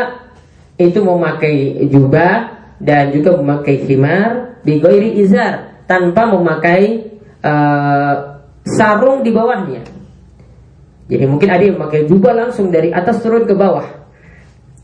itu 0.79 1.03
memakai 1.03 1.83
jubah 1.91 2.55
dan 2.79 3.11
juga 3.11 3.35
memakai 3.35 3.83
khimar 3.83 4.63
bigoiri 4.63 5.19
izar 5.19 5.83
tanpa 5.91 6.31
memakai 6.31 7.11
uh, 7.43 8.39
sarung 8.63 9.27
di 9.27 9.35
bawahnya. 9.35 9.83
Jadi 11.11 11.25
mungkin 11.27 11.51
ada 11.51 11.63
yang 11.67 11.75
memakai 11.75 12.07
jubah 12.07 12.31
langsung 12.31 12.71
dari 12.71 12.95
atas 12.95 13.19
turun 13.19 13.43
ke 13.43 13.51
bawah 13.59 13.98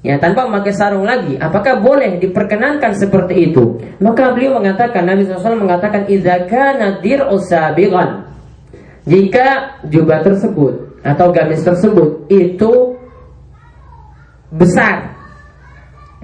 ya 0.05 0.21
tanpa 0.21 0.45
memakai 0.45 0.77
sarung 0.77 1.09
lagi 1.09 1.33
apakah 1.41 1.81
boleh 1.81 2.21
diperkenankan 2.21 2.93
seperti 2.93 3.49
itu? 3.49 3.81
Maka 3.97 4.37
beliau 4.37 4.61
mengatakan 4.61 5.09
Nabi 5.09 5.25
SAW 5.25 5.57
mengatakan 5.57 6.05
idza 6.05 6.45
kana 6.45 7.01
dir'u 7.01 7.41
jika 9.05 9.47
jubah 9.85 10.25
tersebut 10.25 11.01
atau 11.05 11.29
gamis 11.29 11.61
tersebut 11.61 12.25
itu 12.29 12.97
besar 14.49 15.13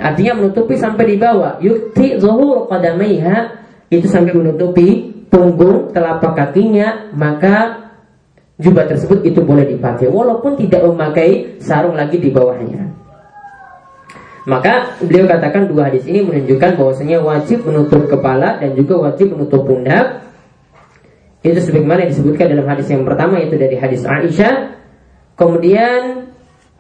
artinya 0.02 0.42
menutupi 0.42 0.78
sampai 0.82 1.14
di 1.14 1.18
bawah 1.22 1.62
yukti 1.62 2.18
zuhur 2.18 2.66
qadamaiha 2.66 3.62
itu 3.94 4.10
sampai 4.10 4.34
menutupi 4.34 5.14
punggung 5.30 5.94
telapak 5.94 6.34
kakinya 6.34 7.14
maka 7.14 7.86
jubah 8.58 8.90
tersebut 8.90 9.22
itu 9.30 9.46
boleh 9.46 9.70
dipakai 9.70 10.10
walaupun 10.10 10.58
tidak 10.58 10.82
memakai 10.90 11.62
sarung 11.62 11.94
lagi 11.94 12.18
di 12.18 12.34
bawahnya 12.34 12.91
maka 14.50 14.98
beliau 14.98 15.30
katakan 15.30 15.70
dua 15.70 15.94
hadis 15.94 16.10
ini 16.10 16.26
menunjukkan 16.26 16.74
bahwasanya 16.74 17.22
wajib 17.22 17.62
menutup 17.62 18.10
kepala 18.10 18.58
dan 18.58 18.74
juga 18.74 18.98
wajib 18.98 19.38
menutup 19.38 19.70
pundak. 19.70 20.26
Itu 21.46 21.62
sebagaimana 21.62 22.10
disebutkan 22.10 22.50
dalam 22.54 22.66
hadis 22.70 22.90
yang 22.90 23.06
pertama 23.06 23.38
itu 23.42 23.54
dari 23.58 23.78
hadis 23.78 24.02
Aisyah. 24.06 24.78
Kemudian 25.38 26.30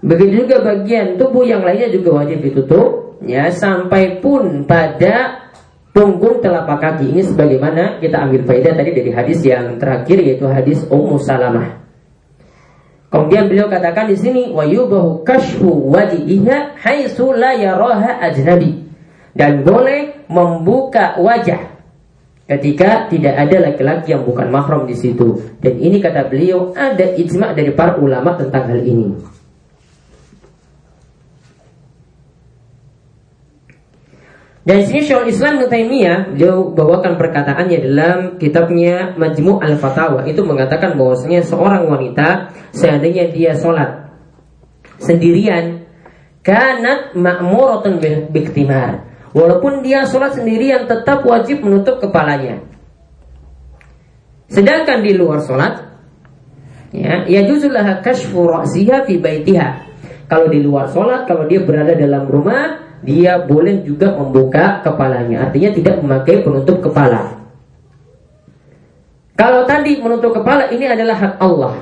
begitu 0.02 0.46
juga 0.46 0.62
bagian 0.66 1.22
tubuh 1.22 1.46
yang 1.46 1.62
lainnya 1.62 1.90
juga 1.94 2.26
wajib 2.26 2.42
ditutup 2.42 3.22
ya 3.26 3.54
sampai 3.54 4.18
pun 4.22 4.66
pada 4.66 5.50
punggung 5.94 6.42
telapak 6.42 6.82
kaki 6.82 7.14
ini 7.14 7.22
sebagaimana 7.22 8.02
kita 8.02 8.22
ambil 8.26 8.42
faedah 8.46 8.74
tadi 8.74 8.92
dari 8.94 9.12
hadis 9.14 9.40
yang 9.46 9.78
terakhir 9.78 10.18
yaitu 10.18 10.46
hadis 10.50 10.82
Ummu 10.90 11.22
Salamah. 11.22 11.81
Kemudian 13.12 13.52
beliau 13.52 13.68
katakan 13.68 14.08
di 14.08 14.16
sini 14.16 14.56
wa 14.56 14.64
yubahu 14.64 15.28
kashfu 15.28 15.68
wajhiha 15.92 16.80
haitsu 16.80 17.36
la 17.36 17.52
yaraha 17.60 18.24
ajnabi. 18.24 18.88
Dan 19.36 19.68
boleh 19.68 20.28
membuka 20.32 21.20
wajah 21.20 21.76
ketika 22.48 23.12
tidak 23.12 23.36
ada 23.36 23.72
laki-laki 23.72 24.16
yang 24.16 24.24
bukan 24.24 24.48
mahram 24.48 24.88
di 24.88 24.96
situ. 24.96 25.44
Dan 25.60 25.76
ini 25.84 26.00
kata 26.00 26.32
beliau 26.32 26.72
ada 26.72 27.12
ijma 27.16 27.52
dari 27.52 27.76
para 27.76 28.00
ulama 28.00 28.40
tentang 28.40 28.72
hal 28.72 28.80
ini. 28.80 29.12
Dan 34.62 34.86
sini 34.86 35.02
Syekhul 35.02 35.34
Islam 35.34 35.58
Ibnu 35.58 35.68
Taimiyah 35.74 36.20
beliau 36.38 36.70
bawakan 36.70 37.18
perkataannya 37.18 37.78
dalam 37.82 38.18
kitabnya 38.38 39.18
Majmu' 39.18 39.58
Al-Fatawa. 39.58 40.30
Itu 40.30 40.46
mengatakan 40.46 41.02
bahwasanya 41.02 41.42
seorang 41.42 41.90
wanita 41.90 42.54
seandainya 42.70 43.34
dia 43.34 43.58
sholat 43.58 44.14
sendirian 45.02 45.90
kanat 46.46 47.18
ma'muratun 47.18 47.98
biktimar. 48.30 49.10
Walaupun 49.34 49.82
dia 49.82 50.06
sholat 50.06 50.38
sendirian 50.38 50.86
tetap 50.86 51.26
wajib 51.26 51.66
menutup 51.66 51.98
kepalanya. 51.98 52.62
Sedangkan 54.46 55.02
di 55.02 55.18
luar 55.18 55.42
sholat 55.42 55.90
ya 56.92 57.24
ya 57.26 57.42
juzullah 57.50 58.04
kashfu 58.06 58.46
fi 58.78 59.14
baitiha. 59.18 59.70
Kalau 60.30 60.54
di 60.54 60.62
luar 60.62 60.86
sholat 60.94 61.26
kalau 61.26 61.50
dia 61.50 61.66
berada 61.66 61.98
dalam 61.98 62.30
rumah 62.30 62.81
dia 63.02 63.42
boleh 63.42 63.82
juga 63.82 64.14
membuka 64.14 64.82
kepalanya. 64.86 65.50
Artinya 65.50 65.70
tidak 65.74 65.96
memakai 66.02 66.46
penutup 66.46 66.82
kepala. 66.86 67.42
Kalau 69.34 69.66
tadi 69.66 69.98
menutup 69.98 70.38
kepala 70.38 70.70
ini 70.70 70.86
adalah 70.86 71.18
hak 71.18 71.34
Allah. 71.42 71.74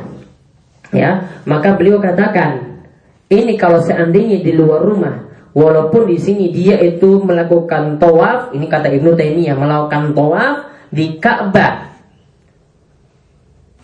Ya, 0.90 1.28
maka 1.46 1.76
beliau 1.76 2.02
katakan, 2.02 2.82
ini 3.30 3.60
kalau 3.60 3.84
seandainya 3.84 4.42
di 4.42 4.56
luar 4.56 4.82
rumah, 4.82 5.28
walaupun 5.54 6.10
di 6.10 6.18
sini 6.18 6.50
dia 6.50 6.80
itu 6.82 7.22
melakukan 7.22 8.00
tawaf, 8.02 8.56
ini 8.58 8.66
kata 8.66 8.90
Ibnu 8.90 9.14
Taimiyah 9.14 9.54
melakukan 9.60 10.18
tawaf 10.18 10.56
di 10.90 11.20
Ka'bah. 11.20 11.94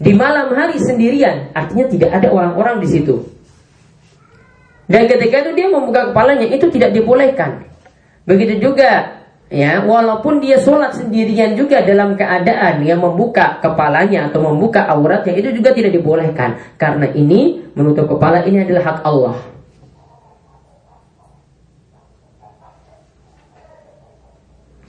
Di 0.01 0.11
malam 0.17 0.55
hari 0.55 0.81
sendirian, 0.81 1.53
artinya 1.53 1.85
tidak 1.91 2.11
ada 2.15 2.27
orang-orang 2.31 2.81
di 2.81 2.87
situ. 2.89 3.34
Dan 4.85 5.09
ketika 5.09 5.41
itu 5.41 5.51
dia 5.57 5.67
membuka 5.69 6.13
kepalanya 6.13 6.45
itu 6.45 6.69
tidak 6.69 6.93
dibolehkan. 6.93 7.65
Begitu 8.29 8.61
juga 8.61 9.21
ya, 9.49 9.81
walaupun 9.81 10.41
dia 10.41 10.61
sholat 10.61 10.93
sendirian 10.93 11.57
juga 11.57 11.81
dalam 11.81 12.13
keadaan 12.13 12.85
yang 12.85 13.01
membuka 13.01 13.57
kepalanya 13.61 14.29
atau 14.29 14.45
membuka 14.45 14.85
auratnya 14.85 15.33
itu 15.33 15.57
juga 15.57 15.73
tidak 15.73 15.97
dibolehkan. 15.97 16.61
Karena 16.77 17.09
ini 17.13 17.65
menutup 17.73 18.05
kepala 18.13 18.45
ini 18.45 18.61
adalah 18.61 18.83
hak 18.93 18.99
Allah. 19.01 19.37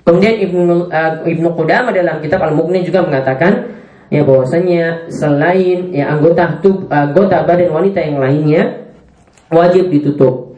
Kemudian 0.06 0.38
Ibnu 0.38 0.86
uh, 0.86 1.26
Ibnu 1.26 1.48
Qudamah 1.58 1.90
dalam 1.90 2.22
kitab 2.22 2.38
Al-Mughni 2.38 2.86
juga 2.86 3.02
mengatakan 3.02 3.74
ya 4.06 4.22
bahwasanya 4.22 5.10
selain 5.10 5.90
ya 5.90 6.14
anggota 6.14 6.62
tub, 6.62 6.86
anggota 6.86 7.42
badan 7.42 7.74
wanita 7.74 7.98
yang 8.06 8.22
lainnya 8.22 8.85
wajib 9.52 9.90
ditutup. 9.92 10.56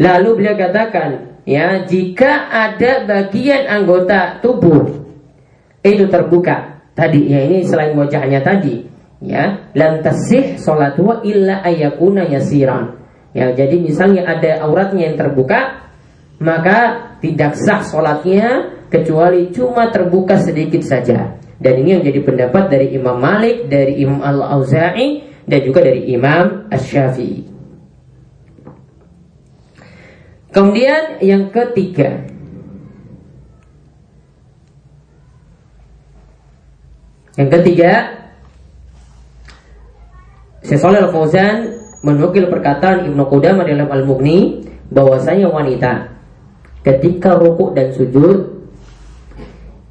Lalu 0.00 0.30
beliau 0.42 0.56
katakan 0.58 1.40
ya 1.46 1.84
jika 1.86 2.50
ada 2.50 3.06
bagian 3.06 3.68
anggota 3.68 4.40
tubuh 4.42 5.04
itu 5.82 6.06
terbuka 6.06 6.86
tadi 6.94 7.30
ya 7.30 7.40
ini 7.46 7.66
selain 7.66 7.98
wajahnya 7.98 8.42
tadi 8.42 8.86
ya 9.22 9.70
lam 9.74 10.02
tasih 10.02 10.58
salatu 10.58 11.22
illa 11.26 11.62
ayakuna 11.66 12.26
yasiran 12.30 12.98
ya 13.34 13.50
jadi 13.50 13.74
misalnya 13.82 14.22
ada 14.26 14.62
auratnya 14.62 15.10
yang 15.10 15.16
terbuka 15.18 15.82
maka 16.42 17.12
tidak 17.22 17.54
sah 17.54 17.86
sholatnya 17.86 18.74
kecuali 18.90 19.48
cuma 19.54 19.88
terbuka 19.88 20.36
sedikit 20.42 20.82
saja. 20.82 21.38
Dan 21.62 21.72
ini 21.80 21.96
yang 21.96 22.02
jadi 22.02 22.20
pendapat 22.26 22.68
dari 22.68 22.92
Imam 22.92 23.16
Malik, 23.22 23.70
dari 23.70 24.02
Imam 24.02 24.18
Al-Auza'i, 24.18 25.31
dan 25.46 25.60
juga 25.66 25.82
dari 25.82 26.10
Imam 26.12 26.70
Ash-Syafi'i. 26.70 27.50
Kemudian 30.52 31.18
yang 31.24 31.48
ketiga, 31.48 32.28
yang 37.40 37.48
ketiga, 37.48 37.92
Syekh 40.62 40.84
Al-Fauzan 40.84 41.82
menukil 42.04 42.52
perkataan 42.52 43.08
Ibnu 43.08 43.22
Qudamah 43.32 43.64
dalam 43.64 43.88
Al-Mughni 43.88 44.68
bahwasanya 44.92 45.48
wanita 45.48 46.12
ketika 46.84 47.38
rukuk 47.38 47.72
dan 47.72 47.90
sujud 47.96 48.61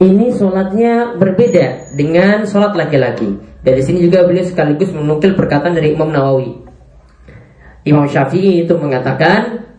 ini 0.01 0.33
sholatnya 0.33 1.15
berbeda 1.21 1.93
dengan 1.93 2.49
sholat 2.49 2.73
laki-laki. 2.73 3.37
Dari 3.61 3.81
sini 3.85 4.01
juga 4.01 4.25
beliau 4.25 4.41
sekaligus 4.41 4.89
menukil 4.89 5.37
perkataan 5.37 5.77
dari 5.77 5.93
Imam 5.93 6.09
Nawawi. 6.09 6.57
Imam 7.85 8.09
Syafi'i 8.09 8.65
itu 8.65 8.73
mengatakan 8.81 9.69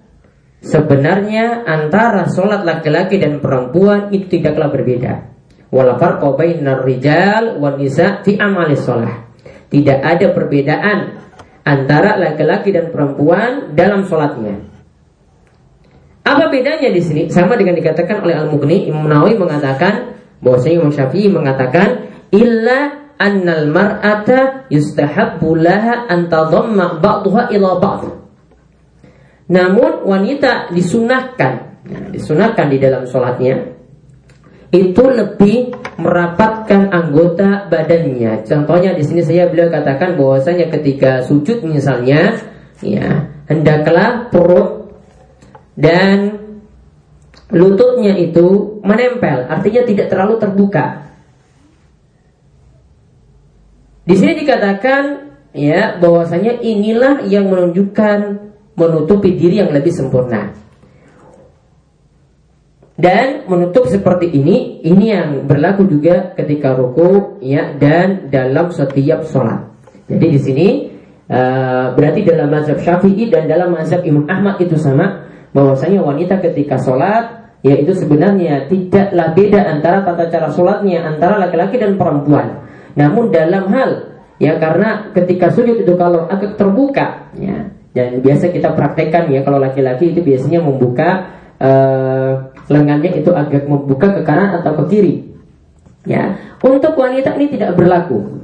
sebenarnya 0.62 1.66
antara 1.66 2.30
sholat 2.30 2.62
laki-laki 2.62 3.18
dan 3.18 3.42
perempuan 3.42 4.14
itu 4.14 4.38
tidaklah 4.38 4.70
berbeda. 4.70 5.34
Wala 5.74 5.98
farqa 5.98 6.30
bainar 6.38 6.86
rijal 6.86 7.58
wan 7.58 7.82
nisa 7.82 8.22
fi 8.22 8.38
amali 8.38 8.78
sholat. 8.78 9.26
Tidak 9.74 9.98
ada 9.98 10.30
perbedaan 10.30 11.18
antara 11.66 12.14
laki-laki 12.14 12.70
dan 12.70 12.94
perempuan 12.94 13.74
dalam 13.74 14.06
sholatnya. 14.06 14.70
Apa 16.22 16.46
bedanya 16.54 16.86
di 16.94 17.02
sini? 17.02 17.22
Sama 17.34 17.58
dengan 17.58 17.74
dikatakan 17.74 18.22
oleh 18.22 18.38
Al-Mughni, 18.38 18.86
Imam 18.86 19.10
Nawawi 19.10 19.34
mengatakan 19.34 20.11
bahwasanya 20.42 20.76
Imam 20.82 20.92
Syafi'i 20.92 21.30
mengatakan 21.30 22.10
illa 22.34 23.10
annal 23.16 23.70
mar'ata 23.70 24.66
yustahabbu 24.68 25.54
laha 25.54 26.10
an 26.10 26.26
tadamma 26.26 26.98
ba'daha 26.98 27.54
ila 27.54 27.78
ba'd. 27.78 28.02
Namun 29.52 30.02
wanita 30.02 30.74
disunahkan, 30.74 31.84
disunahkan 32.10 32.66
di 32.66 32.78
dalam 32.82 33.06
sholatnya 33.06 33.78
itu 34.72 35.04
lebih 35.04 35.76
merapatkan 36.00 36.88
anggota 36.88 37.68
badannya. 37.68 38.48
Contohnya 38.48 38.96
di 38.96 39.04
sini 39.04 39.20
saya 39.20 39.46
beliau 39.52 39.68
katakan 39.68 40.16
bahwasanya 40.16 40.72
ketika 40.72 41.20
sujud 41.28 41.60
misalnya, 41.68 42.40
ya 42.80 43.28
hendaklah 43.52 44.32
perut 44.32 44.88
dan 45.76 46.41
lututnya 47.52 48.16
itu 48.16 48.80
menempel, 48.80 49.46
artinya 49.46 49.82
tidak 49.84 50.06
terlalu 50.08 50.40
terbuka. 50.40 51.12
Di 54.02 54.14
sini 54.18 54.34
dikatakan 54.34 55.30
ya 55.54 56.00
bahwasanya 56.00 56.58
inilah 56.58 57.22
yang 57.28 57.46
menunjukkan 57.46 58.18
menutupi 58.74 59.36
diri 59.36 59.62
yang 59.62 59.70
lebih 59.70 59.92
sempurna. 59.92 60.56
Dan 62.92 63.48
menutup 63.48 63.88
seperti 63.88 64.30
ini, 64.30 64.84
ini 64.84 65.10
yang 65.10 65.48
berlaku 65.48 65.88
juga 65.88 66.36
ketika 66.38 66.76
ruku 66.76 67.40
ya 67.42 67.74
dan 67.74 68.28
dalam 68.28 68.70
setiap 68.70 69.26
sholat. 69.26 69.64
Jadi 70.06 70.26
di 70.28 70.40
sini 70.40 70.68
uh, 71.26 71.96
berarti 71.96 72.20
dalam 72.22 72.52
mazhab 72.52 72.78
Syafi'i 72.78 73.32
dan 73.32 73.48
dalam 73.48 73.74
mazhab 73.74 74.04
Imam 74.04 74.28
Ahmad 74.28 74.60
itu 74.60 74.76
sama 74.76 75.24
bahwasanya 75.50 76.04
wanita 76.04 76.38
ketika 76.44 76.78
sholat 76.78 77.41
yaitu 77.62 77.94
sebenarnya 77.94 78.66
tidaklah 78.66 79.34
beda 79.38 79.60
antara 79.70 80.02
tata 80.02 80.26
cara 80.28 80.50
sholatnya 80.50 81.06
antara 81.06 81.38
laki-laki 81.38 81.78
dan 81.78 81.94
perempuan. 81.94 82.66
Namun 82.98 83.30
dalam 83.30 83.70
hal 83.70 83.90
ya 84.42 84.58
karena 84.58 85.14
ketika 85.14 85.54
sujud 85.54 85.86
itu 85.86 85.94
kalau 85.94 86.26
agak 86.26 86.58
terbuka 86.58 87.30
ya 87.38 87.70
dan 87.94 88.18
biasa 88.18 88.50
kita 88.50 88.74
praktekkan 88.74 89.30
ya 89.30 89.46
kalau 89.46 89.62
laki-laki 89.62 90.10
itu 90.10 90.20
biasanya 90.26 90.58
membuka 90.58 91.38
uh, 91.62 92.50
lengannya 92.66 93.22
itu 93.22 93.30
agak 93.30 93.70
membuka 93.70 94.10
ke 94.18 94.20
kanan 94.26 94.58
atau 94.60 94.74
ke 94.82 94.84
kiri. 94.90 95.14
Ya, 96.02 96.34
untuk 96.58 96.98
wanita 96.98 97.38
ini 97.38 97.46
tidak 97.54 97.78
berlaku. 97.78 98.42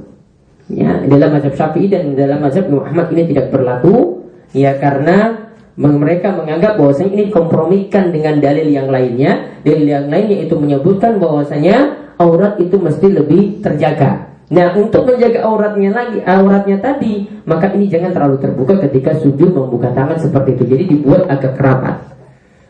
Ya, 0.71 1.01
dalam 1.03 1.35
mazhab 1.35 1.59
Syafi'i 1.59 1.91
dan 1.91 2.15
dalam 2.15 2.39
mazhab 2.39 2.71
Muhammad 2.71 3.11
ini 3.11 3.35
tidak 3.35 3.51
berlaku 3.51 4.23
ya 4.55 4.79
karena 4.79 5.48
mereka 5.79 6.35
menganggap 6.35 6.75
bahwasanya 6.75 7.11
ini 7.15 7.25
kompromikan 7.31 8.11
dengan 8.11 8.43
dalil 8.43 8.67
yang 8.67 8.91
lainnya. 8.91 9.63
Dalil 9.63 9.87
yang 9.87 10.11
lainnya 10.11 10.43
itu 10.43 10.59
menyebutkan 10.59 11.23
bahwasanya 11.23 11.95
aurat 12.19 12.59
itu 12.59 12.75
mesti 12.75 13.07
lebih 13.07 13.63
terjaga. 13.63 14.27
Nah, 14.49 14.75
untuk 14.75 15.07
menjaga 15.07 15.45
auratnya 15.45 15.93
lagi, 15.93 16.19
auratnya 16.25 16.83
tadi, 16.83 17.23
maka 17.47 17.71
ini 17.71 17.87
jangan 17.87 18.11
terlalu 18.11 18.43
terbuka 18.43 18.75
ketika 18.89 19.15
sujud 19.23 19.55
membuka 19.55 19.93
tangan 19.95 20.19
seperti 20.19 20.59
itu. 20.59 20.63
Jadi 20.67 20.83
dibuat 20.99 21.31
agak 21.31 21.55
kerapat. 21.55 21.95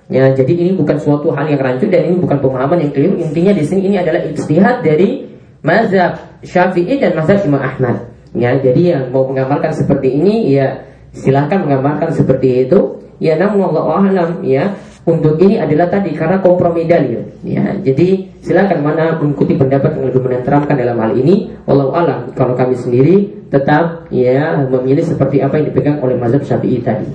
Ya, 0.10 0.30
jadi 0.30 0.54
ini 0.54 0.72
bukan 0.78 0.98
suatu 1.02 1.34
hal 1.34 1.50
yang 1.50 1.62
rancu 1.62 1.90
dan 1.90 2.10
ini 2.10 2.18
bukan 2.20 2.38
pemahaman 2.38 2.78
yang 2.84 2.92
keliru. 2.94 3.16
Intinya 3.18 3.54
di 3.56 3.64
sini 3.66 3.90
ini 3.90 3.96
adalah 3.98 4.22
ijtihad 4.22 4.86
dari 4.86 5.24
mazhab 5.66 6.42
Syafi'i 6.46 7.00
dan 7.02 7.18
mazhab 7.18 7.42
Imam 7.42 7.62
Ahmad. 7.62 8.06
Ya, 8.38 8.54
jadi 8.60 9.00
yang 9.00 9.04
mau 9.10 9.26
mengamalkan 9.26 9.74
seperti 9.74 10.14
ini 10.14 10.54
ya 10.54 10.89
silahkan 11.14 11.66
mengamalkan 11.66 12.14
seperti 12.14 12.70
itu 12.70 13.00
Ya 13.20 13.36
namun 13.36 13.68
Allah 13.70 13.84
alam 14.08 14.32
ya 14.48 14.80
untuk 15.04 15.36
ini 15.44 15.60
adalah 15.60 15.92
tadi 15.92 16.16
karena 16.16 16.40
kompromi 16.40 16.88
dalil 16.88 17.20
ya. 17.44 17.76
Jadi 17.84 18.32
silakan 18.40 18.80
mana 18.80 19.20
mengikuti 19.20 19.60
pendapat 19.60 20.00
yang 20.00 20.08
lebih 20.08 20.24
menenteramkan 20.24 20.76
dalam 20.80 20.96
hal 21.04 21.12
ini. 21.20 21.52
Allah 21.68 21.88
alam 21.92 22.20
kalau 22.32 22.56
kami 22.56 22.80
sendiri 22.80 23.28
tetap 23.52 24.08
ya 24.08 24.56
memilih 24.64 25.04
seperti 25.04 25.44
apa 25.44 25.60
yang 25.60 25.68
dipegang 25.68 26.00
oleh 26.00 26.16
mazhab 26.16 26.48
Syafi'i 26.48 26.80
tadi. 26.80 27.12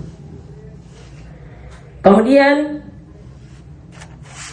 Kemudian 2.04 2.85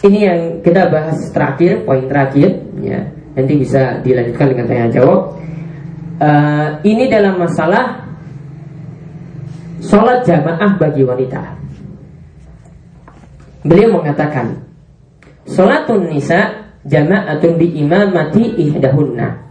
ini 0.08 0.18
yang 0.24 0.40
kita 0.64 0.88
bahas 0.88 1.20
terakhir, 1.36 1.84
poin 1.84 2.08
terakhir 2.08 2.64
ya. 2.80 3.12
Nanti 3.36 3.52
bisa 3.60 4.00
dilanjutkan 4.00 4.56
dengan 4.56 4.64
tanya 4.68 4.88
jawab. 4.88 5.20
Uh, 6.22 6.68
ini 6.86 7.10
dalam 7.10 7.40
masalah 7.40 8.01
Sholat 9.82 10.22
jamaah 10.22 10.78
bagi 10.78 11.02
wanita. 11.02 11.42
Beliau 13.66 13.98
mengatakan 13.98 14.62
Sholatun 15.42 16.06
nisa 16.06 16.70
jama'atun 16.86 17.58
bi 17.58 17.82
imamati 17.82 18.62
ihdahunna. 18.62 19.42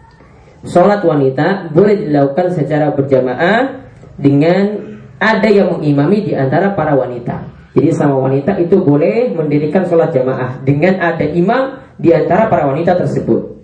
Sholat 0.63 1.03
wanita 1.03 1.73
boleh 1.73 2.05
dilakukan 2.05 2.53
secara 2.53 2.93
berjamaah 2.93 3.81
Dengan 4.13 4.77
ada 5.17 5.49
yang 5.49 5.73
mengimami 5.73 6.31
di 6.31 6.33
antara 6.37 6.77
para 6.77 6.93
wanita. 6.95 7.49
Jadi 7.73 7.89
sama 7.91 8.21
wanita 8.21 8.61
itu 8.61 8.77
boleh 8.79 9.33
mendirikan 9.33 9.83
sholat 9.89 10.13
jamaah 10.15 10.63
Dengan 10.63 11.01
ada 11.01 11.25
imam 11.27 11.81
di 11.99 12.13
antara 12.15 12.47
para 12.47 12.71
wanita 12.71 12.95
tersebut. 12.95 13.57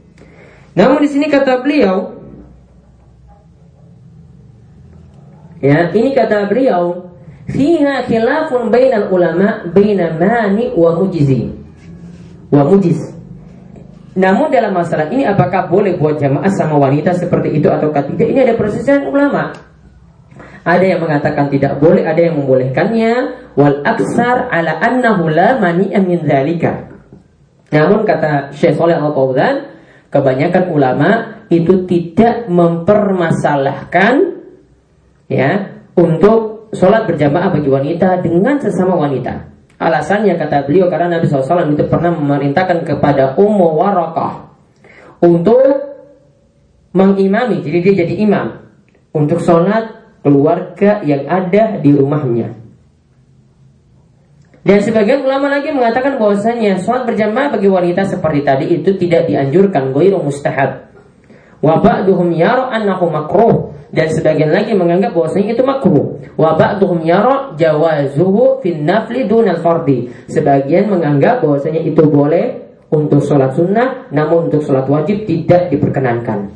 Namun 0.76 1.00
di 1.00 1.10
sini 1.10 1.26
kata 1.32 1.64
beliau 1.64 2.17
Ya, 5.58 5.90
ini 5.90 6.14
kata 6.14 6.46
beliau, 6.46 7.14
fiha 7.50 8.06
khilafun 8.06 8.70
bainal 8.70 9.10
ulama 9.10 9.66
baina 9.74 10.14
mani 10.14 10.70
wa 10.78 10.94
mujizi. 10.98 11.50
Wa 12.54 12.62
mujiz. 12.64 13.18
Namun 14.18 14.50
dalam 14.50 14.74
masalah 14.74 15.14
ini 15.14 15.30
apakah 15.30 15.70
boleh 15.70 15.94
buat 16.02 16.18
jamaah 16.18 16.50
sama 16.50 16.78
wanita 16.82 17.14
seperti 17.14 17.62
itu 17.62 17.70
atau 17.70 17.94
tidak? 17.94 18.26
Ini 18.26 18.50
ada 18.50 18.54
perselisihan 18.58 19.06
ulama. 19.06 19.54
Ada 20.68 20.84
yang 20.84 21.00
mengatakan 21.06 21.54
tidak 21.54 21.78
boleh, 21.78 22.04
ada 22.04 22.18
yang 22.18 22.42
membolehkannya. 22.42 23.14
Wal 23.54 23.82
aksar 23.86 24.50
ala 24.50 24.78
annahu 24.82 25.30
la 25.30 25.62
mani'a 25.62 26.02
min 26.02 26.26
dzalika. 26.26 26.92
Namun 27.72 28.06
kata 28.10 28.54
Syekh 28.58 28.78
Saleh 28.78 28.98
Al-Fauzan, 28.98 29.70
kebanyakan 30.10 30.66
ulama 30.74 31.10
itu 31.48 31.88
tidak 31.88 32.52
mempermasalahkan 32.52 34.37
ya 35.28 35.80
untuk 35.96 36.72
sholat 36.76 37.08
berjamaah 37.08 37.52
bagi 37.52 37.70
wanita 37.72 38.20
dengan 38.24 38.60
sesama 38.60 38.96
wanita. 39.00 39.48
Alasannya 39.78 40.36
kata 40.42 40.66
beliau 40.66 40.90
karena 40.90 41.18
Nabi 41.20 41.30
SAW 41.30 41.70
itu 41.70 41.86
pernah 41.86 42.10
memerintahkan 42.10 42.82
kepada 42.82 43.38
Ummu 43.38 43.78
Warakah 43.78 44.50
untuk 45.22 45.62
mengimami, 46.98 47.62
jadi 47.62 47.78
dia 47.86 47.94
jadi 48.06 48.14
imam 48.26 48.58
untuk 49.14 49.38
sholat 49.38 50.18
keluarga 50.26 51.06
yang 51.06 51.30
ada 51.30 51.78
di 51.78 51.94
rumahnya. 51.94 52.58
Dan 54.68 54.84
sebagian 54.84 55.24
ulama 55.24 55.48
lagi 55.48 55.72
mengatakan 55.72 56.20
bahwasanya 56.20 56.84
sholat 56.84 57.08
berjamaah 57.08 57.56
bagi 57.56 57.72
wanita 57.72 58.04
seperti 58.04 58.44
tadi 58.44 58.66
itu 58.82 58.98
tidak 59.00 59.30
dianjurkan, 59.30 59.96
goiru 59.96 60.20
mustahab. 60.20 60.87
Wa 61.58 61.82
ba'duhum 61.82 62.38
yara 62.38 62.70
annahu 62.70 63.10
makruh 63.10 63.74
dan 63.90 64.12
sebagian 64.14 64.54
lagi 64.54 64.78
menganggap 64.78 65.16
bahwasanya 65.18 65.58
itu 65.58 65.64
makruh. 65.66 66.22
Wa 66.38 66.54
ba'duhum 66.54 67.02
yara 67.02 67.58
jawazuhu 67.58 68.62
fin 68.62 68.86
nafli 68.86 69.26
dunal 69.26 69.64
fardi. 69.66 70.12
Sebagian 70.30 70.92
menganggap 70.92 71.42
bahwasanya 71.42 71.82
itu 71.82 72.06
boleh 72.06 72.68
untuk 72.94 73.26
sholat 73.26 73.58
sunnah, 73.58 74.08
namun 74.14 74.48
untuk 74.52 74.62
sholat 74.64 74.86
wajib 74.86 75.26
tidak 75.26 75.74
diperkenankan. 75.74 76.54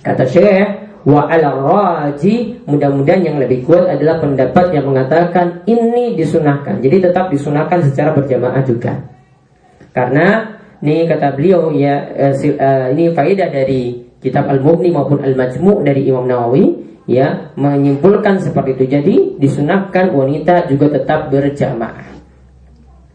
Kata 0.00 0.24
Syekh, 0.26 0.86
wa 1.06 1.28
ala 1.28 1.50
raji 1.54 2.62
mudah-mudahan 2.66 3.22
yang 3.22 3.36
lebih 3.38 3.66
kuat 3.66 3.86
adalah 3.90 4.18
pendapat 4.18 4.74
yang 4.74 4.88
mengatakan 4.90 5.66
ini 5.68 6.16
disunahkan. 6.16 6.80
Jadi 6.80 7.10
tetap 7.10 7.30
disunahkan 7.30 7.84
secara 7.84 8.16
berjamaah 8.16 8.62
juga. 8.64 8.96
Karena 9.94 10.56
ini 10.82 11.08
kata 11.10 11.34
beliau 11.34 11.72
ya 11.72 12.06
eh, 12.10 12.34
eh, 12.36 12.86
ini 12.94 13.10
faedah 13.14 13.48
dari 13.48 14.05
kitab 14.20 14.48
Al-Mughni 14.48 14.92
maupun 14.92 15.20
Al-Majmu' 15.20 15.84
dari 15.84 16.08
Imam 16.08 16.24
Nawawi 16.24 16.86
ya 17.06 17.54
menyimpulkan 17.54 18.42
seperti 18.42 18.76
itu. 18.76 18.84
Jadi 18.90 19.14
disunahkan 19.38 20.12
wanita 20.12 20.66
juga 20.68 20.98
tetap 21.00 21.30
berjamaah. 21.30 22.16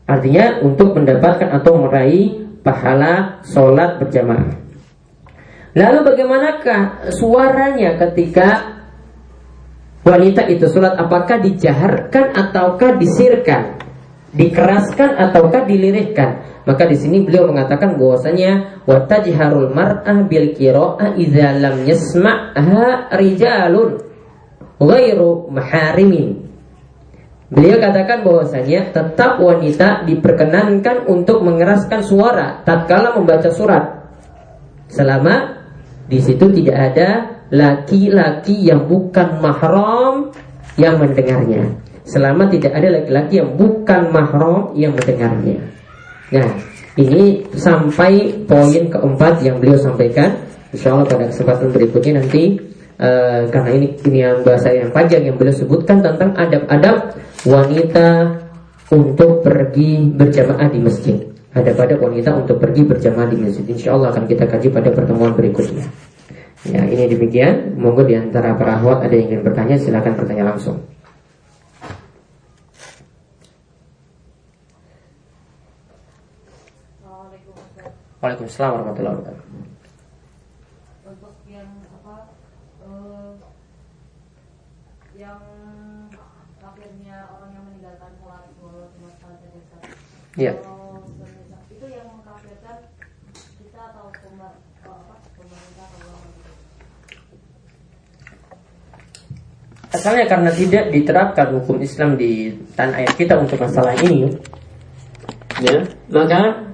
Artinya 0.07 0.59
untuk 0.65 0.95
mendapatkan 0.97 1.49
atau 1.55 1.79
meraih 1.79 2.41
pahala 2.65 3.43
sholat 3.47 4.01
berjamaah. 4.01 4.59
Lalu 5.71 5.99
bagaimanakah 6.03 7.11
suaranya 7.15 7.95
ketika 7.95 8.75
wanita 10.03 10.51
itu 10.51 10.67
sholat? 10.67 10.99
Apakah 10.99 11.39
dijaharkan 11.39 12.35
ataukah 12.35 12.99
disirkan? 12.99 13.79
Dikeraskan 14.31 15.19
ataukah 15.19 15.67
dilirihkan? 15.67 16.63
Maka 16.63 16.87
di 16.87 16.95
sini 16.95 17.27
beliau 17.27 17.51
mengatakan 17.51 17.99
bahwasanya 17.99 18.83
wa 18.87 19.03
tajharul 19.03 19.75
mar'ah 19.75 20.23
bil 20.23 20.55
qira'ah 20.55 21.19
idza 21.19 21.59
lam 21.59 21.83
yasma'ha 21.83 23.11
rijalun 23.19 23.99
ghairu 24.79 25.51
maharimin. 25.51 26.47
Beliau 27.51 27.83
katakan 27.83 28.23
bahwasanya 28.23 28.95
tetap 28.95 29.35
wanita 29.43 30.07
diperkenankan 30.07 31.11
untuk 31.11 31.43
mengeraskan 31.43 31.99
suara 31.99 32.63
tatkala 32.63 33.11
membaca 33.19 33.51
surat. 33.51 34.07
Selama 34.87 35.59
di 36.07 36.23
situ 36.23 36.47
tidak 36.47 36.95
ada 36.95 37.09
laki-laki 37.51 38.55
yang 38.63 38.87
bukan 38.87 39.43
mahram 39.43 40.31
yang 40.79 40.95
mendengarnya. 40.95 41.90
Selama 42.11 42.51
tidak 42.51 42.75
ada 42.75 42.91
laki-laki 42.91 43.39
yang 43.39 43.55
bukan 43.55 44.11
mahram 44.11 44.75
yang 44.75 44.91
mendengarnya. 44.91 45.63
Nah, 46.35 46.47
ini 46.99 47.47
sampai 47.55 48.35
poin 48.43 48.83
keempat 48.91 49.39
yang 49.47 49.63
beliau 49.63 49.79
sampaikan. 49.79 50.35
Insya 50.75 50.91
Allah 50.91 51.07
pada 51.07 51.31
kesempatan 51.31 51.71
berikutnya 51.71 52.19
nanti 52.19 52.59
uh, 52.99 53.47
karena 53.47 53.69
ini 53.79 53.87
ini 54.07 54.19
yang 54.23 54.43
bahasa 54.43 54.75
yang 54.75 54.91
panjang 54.91 55.23
yang 55.23 55.35
beliau 55.39 55.55
sebutkan 55.55 56.03
tentang 56.03 56.35
adab-adab 56.35 57.15
wanita 57.47 58.07
untuk 58.91 59.39
pergi 59.43 60.11
berjamaah 60.11 60.67
di 60.67 60.79
masjid. 60.83 61.15
Adab-adab 61.55 61.99
wanita 61.99 62.35
untuk 62.35 62.59
pergi 62.59 62.87
berjamaah 62.87 63.27
di 63.31 63.39
masjid. 63.39 63.63
Insya 63.71 63.95
Allah 63.95 64.11
akan 64.11 64.27
kita 64.27 64.47
kaji 64.47 64.67
pada 64.71 64.91
pertemuan 64.91 65.31
berikutnya. 65.31 65.87
Ya, 66.67 66.83
ini 66.87 67.07
demikian. 67.07 67.79
Monggo 67.79 68.03
di 68.03 68.19
antara 68.19 68.51
para 68.55 68.79
ahwat 68.79 69.07
ada 69.07 69.15
yang 69.15 69.31
ingin 69.31 69.41
bertanya, 69.47 69.75
silakan 69.79 70.13
bertanya 70.15 70.53
langsung. 70.53 70.90
Waalaikumsalam 78.21 78.69
warahmatullahi 78.77 79.17
wabarakatuh. 79.17 79.45
Untuk 81.09 81.33
yang 81.49 81.69
apa 81.89 82.29
yang 85.17 85.41
akhirnya 86.61 87.25
orang 87.33 87.49
yang 87.57 87.65
meninggalkan 87.65 88.13
sholat 88.21 88.45
walau 88.61 88.85
cuma 88.93 89.09
saja 89.17 89.47
desa. 89.49 89.77
Iya. 90.37 90.53
Itu 91.73 91.85
yang 91.89 92.13
mengkafirkan 92.13 92.77
kita 93.57 93.81
atau 93.89 94.13
apa 94.13 95.13
pemerintah 95.33 95.89
atau 95.89 96.13
Asalnya 99.97 100.29
karena 100.29 100.51
tidak 100.53 100.93
diterapkan 100.93 101.57
hukum 101.57 101.81
Islam 101.81 102.21
di 102.21 102.53
tanah 102.77 103.01
air 103.01 103.11
kita 103.17 103.33
untuk 103.41 103.57
masalah 103.57 103.97
ini, 103.97 104.29
ya 105.59 105.83
maka 106.07 106.70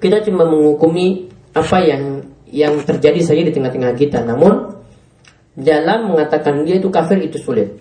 kita 0.00 0.24
cuma 0.24 0.48
menghukumi 0.48 1.28
apa 1.52 1.78
yang 1.84 2.24
yang 2.50 2.82
terjadi 2.82 3.20
saja 3.22 3.42
di 3.46 3.52
tengah-tengah 3.54 3.94
kita. 3.94 4.24
Namun 4.26 4.80
dalam 5.54 6.10
mengatakan 6.10 6.66
dia 6.66 6.80
itu 6.80 6.90
kafir 6.90 7.22
itu 7.22 7.38
sulit. 7.38 7.78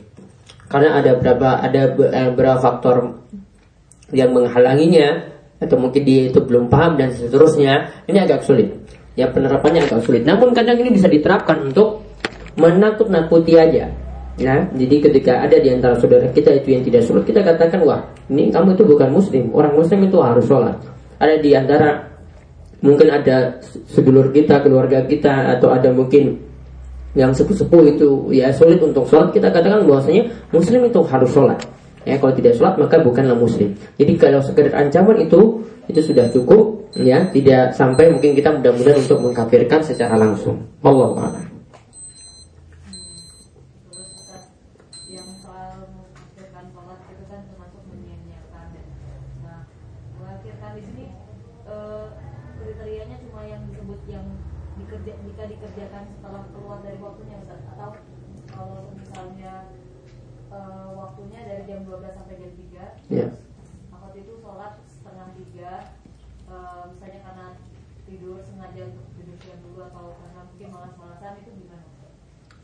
Karena 0.70 1.02
ada 1.02 1.18
berapa 1.18 1.66
ada 1.66 1.82
eh, 1.90 2.28
beberapa 2.30 2.62
faktor 2.62 3.26
yang 4.14 4.36
menghalanginya 4.36 5.34
atau 5.60 5.76
mungkin 5.82 6.06
dia 6.06 6.30
itu 6.30 6.44
belum 6.44 6.70
paham 6.70 7.00
dan 7.02 7.16
seterusnya. 7.16 8.06
Ini 8.06 8.28
agak 8.30 8.46
sulit. 8.46 8.70
Ya 9.18 9.32
penerapannya 9.34 9.90
agak 9.90 10.06
sulit. 10.06 10.28
Namun 10.28 10.54
kadang 10.54 10.78
ini 10.78 10.94
bisa 10.94 11.10
diterapkan 11.10 11.74
untuk 11.74 12.06
menakut-nakuti 12.60 13.58
aja. 13.58 13.90
Ya, 14.40 14.56
jadi 14.72 15.04
ketika 15.04 15.44
ada 15.44 15.60
di 15.60 15.68
antara 15.68 16.00
saudara 16.00 16.32
kita 16.32 16.56
itu 16.56 16.72
yang 16.72 16.80
tidak 16.88 17.04
sholat, 17.04 17.28
kita 17.28 17.44
katakan 17.44 17.84
wah 17.84 18.08
ini 18.32 18.48
kamu 18.48 18.72
itu 18.80 18.88
bukan 18.88 19.12
muslim. 19.12 19.52
Orang 19.52 19.76
muslim 19.76 20.00
itu 20.08 20.16
harus 20.24 20.48
sholat. 20.48 20.80
Ada 21.20 21.36
di 21.44 21.52
antara 21.52 22.10
mungkin 22.80 23.12
ada 23.12 23.60
sedulur 23.92 24.32
kita, 24.32 24.64
keluarga 24.64 25.04
kita, 25.04 25.60
atau 25.60 25.72
ada 25.76 25.92
mungkin 25.92 26.40
yang 27.18 27.36
sepuh-sepuh 27.36 27.84
itu 27.98 28.10
ya 28.32 28.54
sulit 28.54 28.80
untuk 28.80 29.04
sholat, 29.10 29.34
kita 29.36 29.50
katakan 29.52 29.84
bahwasanya 29.84 30.30
muslim 30.54 30.88
itu 30.88 31.00
harus 31.04 31.30
sholat. 31.34 31.60
Ya, 32.08 32.16
kalau 32.16 32.32
tidak 32.32 32.56
sholat 32.56 32.80
maka 32.80 32.96
bukanlah 33.04 33.36
muslim. 33.36 33.76
Jadi 34.00 34.14
kalau 34.16 34.40
sekedar 34.40 34.72
ancaman 34.72 35.20
itu 35.20 35.60
itu 35.92 36.00
sudah 36.00 36.32
cukup, 36.32 36.88
ya 36.96 37.28
tidak 37.36 37.76
sampai 37.76 38.08
mungkin 38.14 38.38
kita 38.38 38.56
mudah-mudahan 38.56 39.04
untuk 39.04 39.20
mengkafirkan 39.20 39.84
secara 39.84 40.16
langsung. 40.16 40.64
Allah 40.86 41.36
Ya. 63.10 63.26
Waktu 63.90 64.22
itu 64.22 64.38
sholat 64.38 64.78
setengah 64.86 65.34
tiga, 65.34 65.72
uh, 66.46 66.94
misalnya 66.94 67.20
karena 67.26 67.48
tidur 68.06 68.38
sengaja 68.46 68.86
untuk 68.86 69.06
tidur 69.18 69.36
siang 69.42 69.62
dulu 69.66 69.82
atau 69.90 70.14
karena 70.14 70.46
mungkin 70.46 70.68
malas-malasan 70.70 71.42
itu 71.42 71.52
gimana? 71.58 71.86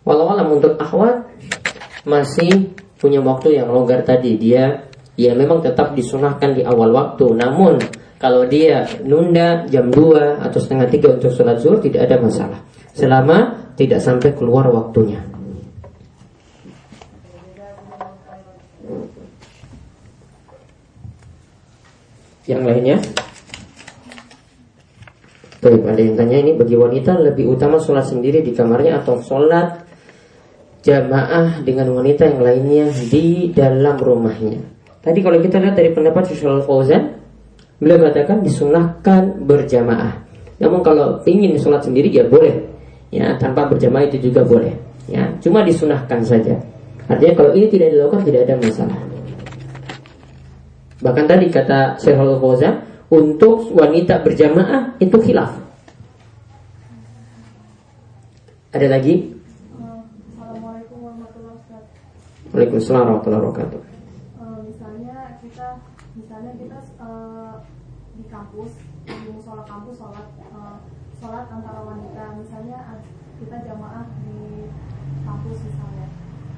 Walau 0.05 0.37
alam 0.37 0.53
untuk 0.53 0.77
akhwat 0.77 1.25
masih 2.05 2.77
punya 3.01 3.19
waktu 3.25 3.57
yang 3.57 3.73
longgar 3.73 4.05
tadi. 4.05 4.37
Dia 4.37 4.85
ya 5.17 5.33
memang 5.33 5.65
tetap 5.65 5.97
disunahkan 5.97 6.53
di 6.53 6.61
awal 6.61 6.93
waktu. 6.93 7.33
Namun 7.33 7.81
kalau 8.21 8.45
dia 8.45 8.85
nunda 9.01 9.65
jam 9.65 9.89
2 9.89 10.45
atau 10.45 10.59
setengah 10.61 10.87
tiga 10.93 11.17
untuk 11.17 11.33
sholat 11.33 11.57
zuhur 11.57 11.81
tidak 11.81 12.05
ada 12.05 12.21
masalah. 12.21 12.61
Selama 12.93 13.69
tidak 13.73 13.99
sampai 13.99 14.31
keluar 14.37 14.69
waktunya. 14.69 15.19
Yang 22.45 22.61
lainnya? 22.61 22.97
Baik, 25.65 25.81
ada 25.81 25.97
yang 25.97 26.13
tanya 26.13 26.37
ini 26.45 26.53
bagi 26.53 26.77
wanita 26.77 27.17
lebih 27.17 27.57
utama 27.57 27.81
sholat 27.81 28.05
sendiri 28.05 28.45
di 28.45 28.53
kamarnya 28.53 29.01
atau 29.01 29.17
sholat 29.17 29.84
jamaah 30.85 31.65
dengan 31.65 31.89
wanita 31.97 32.29
yang 32.29 32.41
lainnya 32.45 32.85
di 33.09 33.49
dalam 33.49 33.97
rumahnya. 33.97 34.61
Tadi 35.01 35.19
kalau 35.25 35.41
kita 35.41 35.57
lihat 35.57 35.73
dari 35.73 35.89
pendapat 35.89 36.29
Syaikhul 36.29 36.61
Fauzan, 36.61 37.17
beliau 37.81 38.05
katakan 38.05 38.45
disunahkan 38.45 39.41
berjamaah. 39.49 40.21
Namun 40.61 40.85
kalau 40.85 41.19
ingin 41.25 41.57
sholat 41.57 41.81
sendiri 41.81 42.13
ya 42.13 42.29
boleh, 42.29 42.61
ya 43.09 43.33
tanpa 43.41 43.65
berjamaah 43.65 44.05
itu 44.07 44.29
juga 44.29 44.45
boleh, 44.45 44.71
ya 45.09 45.33
cuma 45.41 45.65
disunahkan 45.65 46.21
saja. 46.21 46.55
Artinya 47.05 47.33
kalau 47.37 47.51
ini 47.53 47.67
tidak 47.69 47.89
dilakukan 47.93 48.21
tidak 48.25 48.41
ada 48.49 48.55
masalah. 48.61 48.99
Bahkan 51.01 51.25
tadi 51.27 51.45
kata 51.51 51.99
Syekh 52.01 52.17
al 52.17 52.39
untuk 53.13 53.69
wanita 53.77 54.25
berjamaah 54.25 54.97
itu 54.97 55.17
khilaf. 55.21 55.53
Ada 58.73 58.89
lagi? 58.89 59.35
Assalamualaikum 60.35 60.97
warahmatullahi 60.99 61.55
wabarakatuh. 61.61 62.44
Waalaikumsalam 62.55 63.03
warahmatullahi 63.03 63.43
wabarakatuh. 63.51 63.81
Eh, 64.39 64.59
misalnya 64.63 65.35
kita, 65.43 65.67
misalnya 66.15 66.55
kita 66.55 66.79
eh, 67.03 67.53
di 68.15 68.23
kampus, 68.31 68.79
di 69.03 69.27
musola 69.27 69.67
kampus 69.67 69.99
sholat, 69.99 70.23
eh, 70.39 70.77
sholat 71.19 71.51
antara 71.51 71.83
wanita. 71.83 72.39
Misalnya 72.39 73.03
kita 73.43 73.59
jamaah 73.59 74.07
di 74.23 74.71
kampus 75.27 75.67
misalnya. 75.67 76.07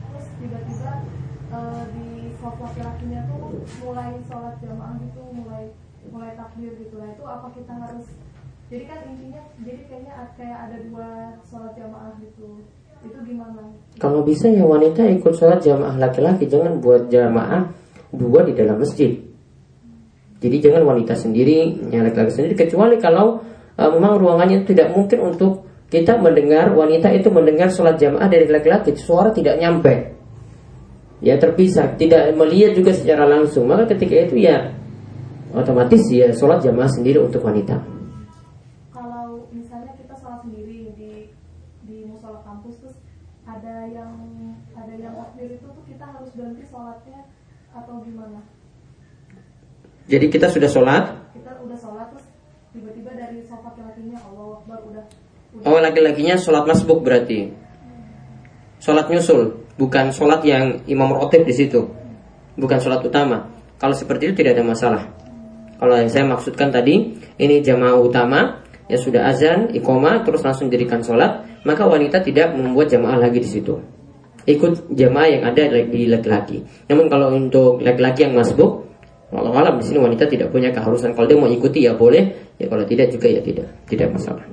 Terus 0.06 0.26
tiba-tiba 0.38 0.92
eh, 1.50 1.84
di 1.98 2.08
soft 2.38 2.62
laki-lakinya 2.62 3.22
tuh 3.34 3.58
mulai 3.82 4.22
sholat 4.30 4.54
jamaah 4.62 5.02
gitu, 5.02 5.22
mulai 5.34 5.74
mulai 6.14 6.38
takbir 6.38 6.78
gitu. 6.78 7.02
Nah 7.02 7.10
itu 7.18 7.26
apa 7.26 7.50
kita 7.58 7.74
harus? 7.74 8.06
Jadi 8.70 8.84
kan 8.86 9.02
intinya, 9.02 9.42
jadi 9.66 9.82
kayaknya 9.90 10.14
kayak 10.38 10.60
ada 10.70 10.78
dua 10.78 11.42
sholat 11.42 11.74
jamaah 11.74 12.14
gitu. 12.22 12.70
Kalau 13.98 14.22
bisa 14.22 14.46
ya 14.50 14.62
wanita 14.62 15.10
ikut 15.10 15.34
sholat 15.34 15.66
jamaah 15.66 15.98
laki-laki, 15.98 16.46
jangan 16.46 16.78
buat 16.78 17.10
jamaah 17.10 17.66
dua 18.14 18.46
di 18.46 18.54
dalam 18.54 18.78
masjid. 18.78 19.18
Jadi 20.38 20.58
jangan 20.62 20.86
wanita 20.86 21.18
sendiri, 21.18 21.90
yang 21.90 22.06
laki-laki 22.06 22.30
sendiri, 22.38 22.54
kecuali 22.54 23.02
kalau 23.02 23.42
uh, 23.74 23.90
memang 23.90 24.22
ruangannya 24.22 24.70
tidak 24.70 24.94
mungkin 24.94 25.34
untuk 25.34 25.66
kita 25.90 26.22
mendengar 26.22 26.78
wanita 26.78 27.10
itu 27.10 27.34
mendengar 27.34 27.74
sholat 27.74 27.98
jamaah 27.98 28.30
dari 28.30 28.46
laki-laki, 28.46 28.94
suara 28.94 29.34
tidak 29.34 29.58
nyampe, 29.58 30.14
ya 31.26 31.42
terpisah, 31.42 31.98
tidak 31.98 32.38
melihat 32.38 32.78
juga 32.78 32.94
secara 32.94 33.26
langsung. 33.26 33.66
Maka 33.66 33.98
ketika 33.98 34.30
itu 34.30 34.46
ya 34.46 34.78
otomatis 35.56 36.06
ya 36.12 36.30
sholat 36.36 36.62
jamaah 36.62 36.92
sendiri 36.92 37.18
untuk 37.24 37.42
wanita. 37.42 37.80
kalau 38.92 39.48
misalnya 39.50 39.96
kita 39.96 40.14
sholat 40.20 40.44
sendiri 40.44 40.92
di 40.94 41.12
di 41.88 41.98
musola 42.06 42.44
kampus 42.44 42.78
terus 42.84 42.98
ada 43.48 43.88
yang 43.88 44.12
ada 44.76 44.94
yang 45.00 45.16
takbir 45.16 45.56
itu 45.56 45.66
tuh 45.66 45.86
kita 45.88 46.04
harus 46.04 46.30
berhenti 46.36 46.68
sholatnya 46.68 47.26
atau 47.88 48.04
gimana? 48.04 48.44
Jadi 50.12 50.28
kita 50.28 50.52
sudah 50.52 50.68
sholat, 50.68 51.04
Kita 51.32 51.56
udah 51.64 51.78
sholat 51.80 52.12
terus 52.12 52.28
tiba-tiba 52.76 53.16
dari 53.16 53.40
sofa 53.48 53.72
laki-lakinya 53.72 54.20
Allah 54.28 54.60
Akbar 54.60 54.80
udah 54.84 55.04
udah. 55.56 55.64
Oh 55.64 55.80
laki-lakinya 55.80 56.36
sholat 56.36 56.68
masbuk 56.68 57.00
berarti? 57.08 57.56
Sholat 58.84 59.08
nyusul 59.08 59.64
Bukan 59.80 60.12
sholat 60.12 60.44
yang 60.44 60.84
imam 60.90 61.16
rotib 61.16 61.48
di 61.48 61.54
situ. 61.56 61.88
Bukan 62.60 62.82
sholat 62.84 63.00
utama. 63.08 63.48
Kalau 63.80 63.96
seperti 63.96 64.34
itu 64.34 64.44
tidak 64.44 64.60
ada 64.60 64.66
masalah. 64.68 65.04
Kalau 65.78 65.96
yang 65.96 66.10
saya 66.12 66.26
maksudkan 66.26 66.74
tadi 66.74 67.16
Ini 67.38 67.62
jamaah 67.62 68.02
utama 68.02 68.66
Ya 68.90 68.98
sudah 68.98 69.30
azan, 69.30 69.70
ikoma 69.78 70.26
Terus 70.26 70.42
langsung 70.42 70.74
dirikan 70.74 71.06
sholat 71.06 71.46
Maka 71.62 71.86
wanita 71.86 72.26
tidak 72.26 72.58
membuat 72.58 72.90
jamaah 72.90 73.22
lagi 73.22 73.38
di 73.38 73.46
situ 73.46 73.97
Ikut 74.48 74.96
jamaah 74.96 75.28
yang 75.28 75.44
ada 75.44 75.68
di 75.68 76.08
laki-laki 76.08 76.64
Namun 76.88 77.12
kalau 77.12 77.36
untuk 77.36 77.84
laki-laki 77.84 78.24
yang 78.24 78.34
masbuk 78.34 78.88
Walau 79.28 79.52
alam 79.52 79.76
di 79.76 79.84
sini 79.84 80.00
wanita 80.00 80.24
tidak 80.32 80.56
punya 80.56 80.72
keharusan 80.72 81.12
Kalau 81.12 81.28
dia 81.28 81.36
mau 81.36 81.52
ikuti 81.52 81.84
ya 81.84 82.00
boleh 82.00 82.56
Ya 82.56 82.72
kalau 82.72 82.88
tidak 82.88 83.12
juga 83.12 83.28
ya 83.28 83.44
tidak 83.44 83.68
Tidak 83.84 84.08
masalah 84.08 84.48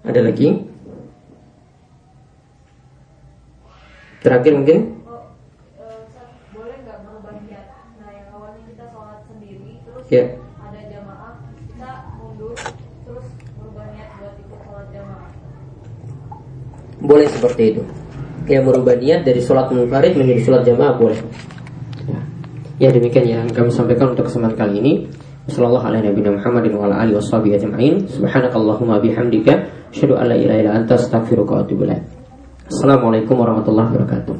ada 0.00 0.20
lagi? 0.24 0.48
Terakhir 4.24 4.52
mungkin? 4.56 4.78
Oh, 5.04 5.36
eh, 5.76 7.40
niat? 7.44 7.64
Nah 8.00 8.08
yang 8.08 8.28
awalnya 8.32 8.64
kita 8.64 8.84
sholat 8.92 9.20
sendiri 9.28 9.80
terus 9.84 10.04
Ya. 10.08 10.24
ada 10.60 10.80
jamaah 10.88 11.32
kita 11.68 11.90
mundur 12.16 12.56
terus 13.04 13.26
berubah 13.60 13.86
niat 13.92 14.08
buat 14.16 14.34
ikut 14.40 14.60
sholat 14.64 14.86
jamaah. 14.88 15.30
Boleh 17.04 17.28
seperti 17.28 17.62
itu. 17.76 17.82
Ya 18.50 18.58
merubah 18.58 18.98
niat 18.98 19.22
dari 19.22 19.38
sholat 19.38 19.70
munfarid 19.70 20.18
menjadi 20.18 20.40
sholat 20.42 20.62
jamaah 20.66 20.98
boleh. 20.98 21.22
Ya. 22.10 22.18
ya 22.82 22.88
demikian 22.90 23.26
yang 23.30 23.46
kami 23.54 23.70
sampaikan 23.70 24.10
untuk 24.18 24.26
kesempatan 24.26 24.58
kali 24.58 24.74
ini. 24.82 24.92
Wassalamualaikum 25.46 25.94
warahmatullahi 25.94 26.34
wabarakatuh. 26.34 27.14
Assalamualaikum 32.70 33.34
warahmatullahi 33.38 33.88
wabarakatuh. 33.94 34.36